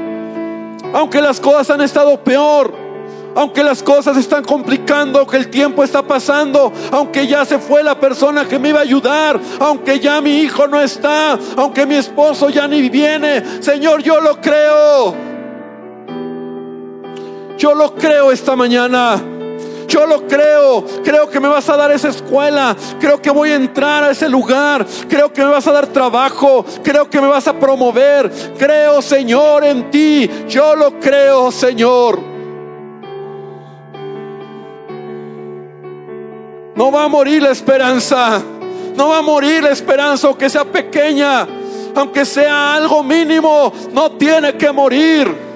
Aunque 0.93 1.21
las 1.21 1.41
cosas 1.41 1.71
han 1.71 1.81
estado 1.81 2.23
peor, 2.23 2.73
aunque 3.35 3.63
las 3.63 3.83
cosas 3.83 4.17
están 4.17 4.43
complicando, 4.43 5.27
que 5.27 5.37
el 5.37 5.49
tiempo 5.49 5.85
está 5.85 6.03
pasando, 6.03 6.73
aunque 6.91 7.27
ya 7.27 7.45
se 7.45 7.59
fue 7.59 7.83
la 7.85 7.99
persona 7.99 8.47
que 8.47 8.59
me 8.59 8.71
iba 8.71 8.81
a 8.81 8.83
ayudar, 8.83 9.39
aunque 9.61 10.01
ya 10.01 10.21
mi 10.21 10.41
hijo 10.41 10.67
no 10.67 10.81
está, 10.81 11.39
aunque 11.57 11.87
mi 11.87 11.95
esposo 11.95 12.51
ya 12.51 12.67
ni 12.67 12.89
viene, 12.89 13.63
Señor, 13.63 14.03
yo 14.03 14.21
lo 14.21 14.41
creo. 14.41 15.15
Yo 17.57 17.75
lo 17.75 17.95
creo 17.95 18.33
esta 18.33 18.57
mañana. 18.57 19.38
Yo 19.89 20.07
lo 20.07 20.27
creo. 20.27 20.85
Creo 21.03 21.29
que 21.29 21.41
me 21.41 21.49
vas 21.49 21.69
a 21.69 21.77
dar 21.77 21.91
esa 21.91 22.11
escuela. 22.11 22.77
Creo 23.01 23.21
que 23.21 23.31
voy 23.31 23.51
a 23.51 23.57
entrar 23.57 24.05
a 24.05 24.11
ese 24.11 24.29
lugar. 24.29 24.87
Creo 25.09 25.33
que 25.33 25.43
me 25.43 25.49
vas 25.49 25.67
a 25.67 25.73
dar 25.73 25.87
trabajo. 25.87 26.65
Creo 26.85 27.09
que 27.09 27.21
me 27.21 27.27
vas 27.27 27.49
a 27.49 27.59
promover. 27.59 28.31
Creo, 28.59 29.03
Señor, 29.03 29.65
en 29.65 29.91
ti. 29.91 30.31
Yo 30.47 30.77
lo 30.77 31.01
creo, 31.01 31.51
Señor. 31.51 32.21
No 36.77 36.93
va 36.93 37.05
a 37.05 37.09
morir 37.09 37.43
la 37.43 37.51
esperanza. 37.51 38.41
No 38.95 39.09
va 39.09 39.19
a 39.19 39.23
morir 39.23 39.63
la 39.63 39.71
esperanza, 39.71 40.27
aunque 40.27 40.51
sea 40.51 40.65
pequeña, 40.65 41.47
aunque 41.95 42.25
sea 42.25 42.75
algo 42.75 43.05
mínimo, 43.05 43.73
no 43.93 44.11
tiene 44.13 44.57
que 44.57 44.73
morir. 44.73 45.48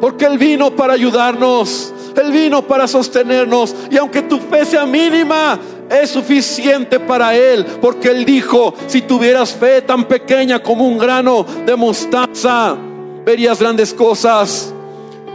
Porque 0.00 0.26
Él 0.26 0.38
vino 0.38 0.70
para 0.70 0.94
ayudarnos. 0.94 1.92
Él 2.16 2.32
vino 2.32 2.62
para 2.62 2.86
sostenernos. 2.86 3.74
Y 3.90 3.96
aunque 3.96 4.22
tu 4.22 4.38
fe 4.38 4.64
sea 4.64 4.86
mínima, 4.86 5.58
es 5.90 6.10
suficiente 6.10 6.98
para 6.98 7.34
Él. 7.34 7.64
Porque 7.80 8.08
Él 8.08 8.24
dijo, 8.24 8.74
si 8.86 9.02
tuvieras 9.02 9.52
fe 9.52 9.82
tan 9.82 10.04
pequeña 10.04 10.62
como 10.62 10.86
un 10.86 10.98
grano 10.98 11.44
de 11.64 11.76
mostaza, 11.76 12.76
verías 13.24 13.60
grandes 13.60 13.92
cosas. 13.92 14.72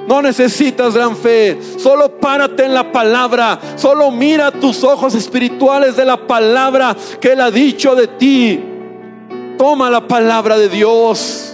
No 0.08 0.21
necesitas 0.21 0.95
gran 0.95 1.15
fe. 1.15 1.60
Solo 1.78 2.19
párate 2.19 2.65
en 2.65 2.74
la 2.74 2.91
palabra. 2.91 3.60
Solo 3.76 4.12
mira 4.12 4.52
tus 4.52 4.84
ojos 4.84 5.13
espirituales 5.15 5.95
de 5.95 6.06
la 6.06 6.28
palabra 6.28 6.95
que 7.19 7.34
Él 7.34 7.41
ha 7.41 7.52
dicho 7.52 7.95
de 7.95 8.08
ti. 8.08 8.63
Toma 9.58 9.89
la 9.91 10.08
palabra 10.08 10.58
de 10.58 10.69
Dios. 10.69 11.51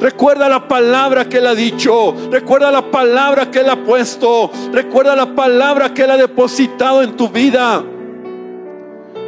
Recuerda 0.00 0.48
la 0.48 0.68
palabra 0.68 1.28
que 1.28 1.38
Él 1.38 1.46
ha 1.46 1.54
dicho. 1.54 2.14
Recuerda 2.30 2.70
la 2.70 2.90
palabra 2.90 3.50
que 3.50 3.60
Él 3.60 3.70
ha 3.70 3.84
puesto. 3.84 4.50
Recuerda 4.72 5.16
la 5.16 5.34
palabra 5.34 5.92
que 5.92 6.02
Él 6.02 6.10
ha 6.10 6.16
depositado 6.16 7.02
en 7.02 7.16
tu 7.16 7.28
vida. 7.28 7.84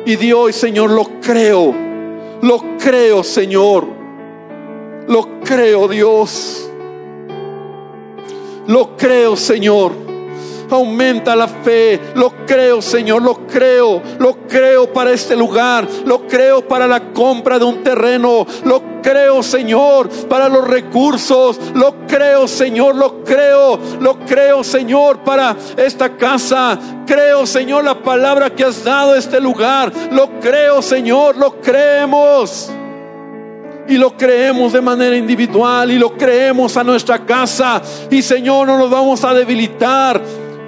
Y 0.06 0.16
di 0.16 0.32
hoy, 0.32 0.52
Señor, 0.52 0.90
lo 0.90 1.20
creo. 1.20 1.74
Lo 2.42 2.76
creo, 2.78 3.22
Señor. 3.22 3.86
Lo 5.08 5.40
creo, 5.40 5.88
Dios. 5.88 6.70
Lo 8.66 8.96
creo, 8.96 9.36
Señor. 9.36 10.09
Aumenta 10.70 11.34
la 11.34 11.48
fe. 11.48 12.00
Lo 12.14 12.46
creo, 12.46 12.80
Señor. 12.80 13.22
Lo 13.22 13.46
creo. 13.46 14.02
Lo 14.18 14.46
creo 14.46 14.92
para 14.92 15.10
este 15.12 15.36
lugar. 15.36 15.86
Lo 16.04 16.26
creo 16.26 16.66
para 16.66 16.86
la 16.86 17.12
compra 17.12 17.58
de 17.58 17.64
un 17.64 17.82
terreno. 17.82 18.46
Lo 18.64 18.82
creo, 19.02 19.42
Señor, 19.42 20.08
para 20.28 20.48
los 20.48 20.66
recursos. 20.66 21.58
Lo 21.74 22.06
creo, 22.06 22.46
Señor. 22.46 22.94
Lo 22.94 23.24
creo. 23.24 23.78
Lo 24.00 24.18
creo, 24.20 24.62
Señor, 24.62 25.20
para 25.20 25.56
esta 25.76 26.16
casa. 26.16 26.78
Creo, 27.06 27.46
Señor, 27.46 27.84
la 27.84 28.00
palabra 28.00 28.50
que 28.50 28.64
has 28.64 28.84
dado 28.84 29.12
a 29.12 29.18
este 29.18 29.40
lugar. 29.40 29.92
Lo 30.12 30.40
creo, 30.40 30.82
Señor. 30.82 31.36
Lo 31.36 31.60
creemos 31.60 32.70
y 33.90 33.98
lo 33.98 34.16
creemos 34.16 34.72
de 34.72 34.80
manera 34.80 35.16
individual 35.16 35.90
y 35.90 35.98
lo 35.98 36.16
creemos 36.16 36.76
a 36.76 36.84
nuestra 36.84 37.26
casa. 37.26 37.82
Y 38.08 38.22
Señor, 38.22 38.68
no 38.68 38.78
nos 38.78 38.88
vamos 38.88 39.24
a 39.24 39.34
debilitar. 39.34 40.22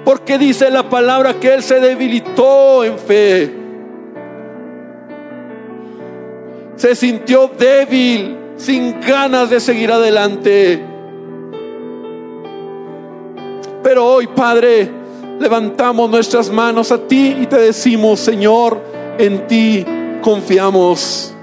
Porque 0.04 0.38
dice 0.38 0.70
la 0.70 0.88
palabra 0.88 1.34
que 1.34 1.54
Él 1.54 1.62
se 1.62 1.80
debilitó 1.80 2.84
en 2.84 2.98
fe. 2.98 3.52
Se 6.76 6.94
sintió 6.96 7.50
débil, 7.56 8.36
sin 8.56 9.00
ganas 9.00 9.50
de 9.50 9.60
seguir 9.60 9.92
adelante. 9.92 10.82
Pero 13.82 14.06
hoy, 14.06 14.26
Padre, 14.28 14.90
levantamos 15.38 16.08
nuestras 16.08 16.50
manos 16.50 16.92
a 16.92 16.98
ti 16.98 17.36
y 17.40 17.46
te 17.46 17.58
decimos, 17.58 18.20
Señor, 18.20 18.80
en 19.18 19.46
ti 19.46 19.84
confiamos. 20.22 21.34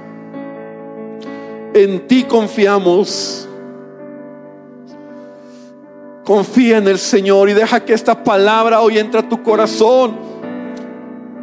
En 1.74 2.08
ti 2.08 2.24
confiamos. 2.24 3.49
Confía 6.30 6.78
en 6.78 6.88
el 6.88 7.00
Señor 7.00 7.50
y 7.50 7.54
deja 7.54 7.84
que 7.84 7.94
esta 7.94 8.24
palabra 8.24 8.82
hoy 8.82 9.00
entre 9.00 9.22
a 9.22 9.28
tu 9.28 9.42
corazón. 9.42 10.16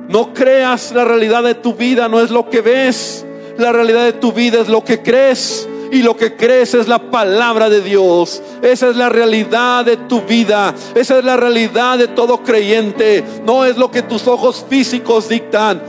No 0.09 0.33
creas 0.33 0.93
la 0.93 1.05
realidad 1.05 1.43
de 1.43 1.57
tu 1.57 1.75
vida, 1.75 2.09
no 2.09 2.21
es 2.21 2.31
lo 2.31 2.49
que 2.49 2.61
ves. 2.61 3.27
La 3.59 3.73
realidad 3.73 4.05
de 4.05 4.13
tu 4.13 4.31
vida 4.31 4.61
es 4.61 4.69
lo 4.69 4.85
que 4.85 5.03
crees. 5.03 5.69
y 5.91 6.05
lo 6.05 6.17
que 6.17 6.37
crees 6.37 6.75
es 6.75 6.87
la 6.87 7.11
palabra 7.11 7.69
de 7.69 7.81
Dios. 7.81 8.41
Esa 8.63 8.89
es 8.91 8.95
la 8.95 9.09
realidad 9.09 9.85
de 9.85 9.97
tu 9.97 10.21
vida. 10.21 10.73
Esa 10.95 11.19
es 11.19 11.25
la 11.25 11.37
realidad 11.37 11.99
de 11.99 12.07
todo 12.07 12.45
creyente. 12.45 13.25
No 13.45 13.65
es 13.65 13.77
lo 13.77 13.91
que 13.91 14.03
tus 14.03 14.29
ojos 14.29 14.65
físicos 14.71 15.29
dictan. 15.29 15.83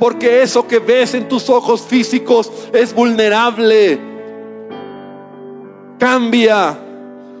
Porque 0.00 0.42
eso 0.42 0.66
que 0.66 0.80
ves 0.80 1.14
en 1.14 1.28
tus 1.28 1.48
ojos 1.48 1.82
físicos 1.82 2.50
es 2.72 2.92
vulnerable. 2.92 4.00
Cambia. 5.96 6.85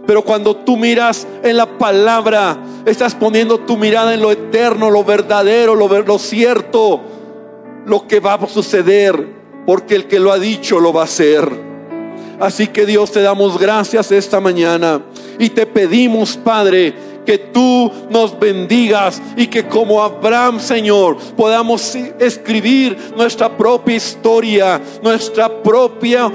Pero 0.06 0.22
cuando 0.22 0.54
tú 0.54 0.76
miras 0.76 1.26
en 1.42 1.56
la 1.56 1.66
palabra, 1.78 2.56
estás 2.84 3.14
poniendo 3.14 3.58
tu 3.58 3.76
mirada 3.76 4.14
en 4.14 4.22
lo 4.22 4.30
eterno, 4.30 4.90
lo 4.90 5.02
verdadero, 5.02 5.74
lo, 5.74 6.18
cierto, 6.18 7.00
lo 7.84 8.06
que 8.06 8.20
va 8.20 8.34
a 8.34 8.48
suceder, 8.48 9.26
porque 9.66 9.96
el 9.96 10.06
que 10.06 10.20
lo 10.20 10.32
ha 10.32 10.38
dicho 10.38 10.78
lo 10.78 10.92
va 10.92 11.02
a 11.02 11.04
hacer. 11.04 11.66
Así 12.38 12.68
que 12.68 12.86
Dios 12.86 13.10
te 13.10 13.22
damos 13.22 13.58
gracias 13.58 14.12
esta 14.12 14.40
mañana 14.40 15.02
y 15.38 15.50
te 15.50 15.66
pedimos, 15.66 16.36
Padre, 16.36 16.94
que 17.24 17.38
tú 17.38 17.90
nos 18.08 18.38
bendigas 18.38 19.20
y 19.36 19.48
que 19.48 19.66
como 19.66 20.02
Abraham, 20.02 20.60
Señor, 20.60 21.16
podamos 21.36 21.96
escribir 22.20 22.96
nuestra 23.16 23.54
propia 23.56 23.96
historia, 23.96 24.80
nuestra 25.02 25.62
propia 25.62 26.30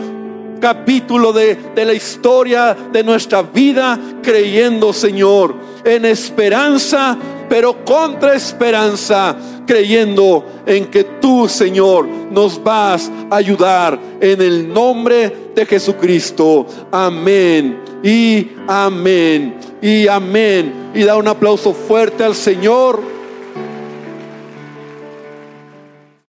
capítulo 0.62 1.34
de, 1.34 1.56
de, 1.76 1.84
la 1.84 1.93
historia 1.93 2.78
de 2.93 3.04
nuestra 3.04 3.41
vida, 3.41 4.00
creyendo, 4.24 4.93
Señor, 4.93 5.56
en 5.84 6.06
esperanza, 6.06 7.17
pero 7.50 7.84
contra 7.84 8.36
esperanza, 8.36 9.36
creyendo 9.67 10.45
en 10.65 10.86
que 10.86 11.04
tú, 11.04 11.50
Señor, 11.50 12.08
nos 12.08 12.63
vas 12.63 13.12
a 13.30 13.36
ayudar 13.36 14.00
en 14.21 14.41
el 14.41 14.74
nombre 14.74 15.52
de 15.54 15.65
Jesucristo. 15.65 16.65
Amén 16.91 17.80
y 18.04 18.52
amén 18.67 19.56
y 19.82 20.08
amén. 20.08 20.91
Y 20.93 21.04
da 21.04 21.17
un 21.17 21.28
aplauso 21.28 21.74
fuerte 21.74 22.24
al 22.24 22.36
Señor. 22.36 23.21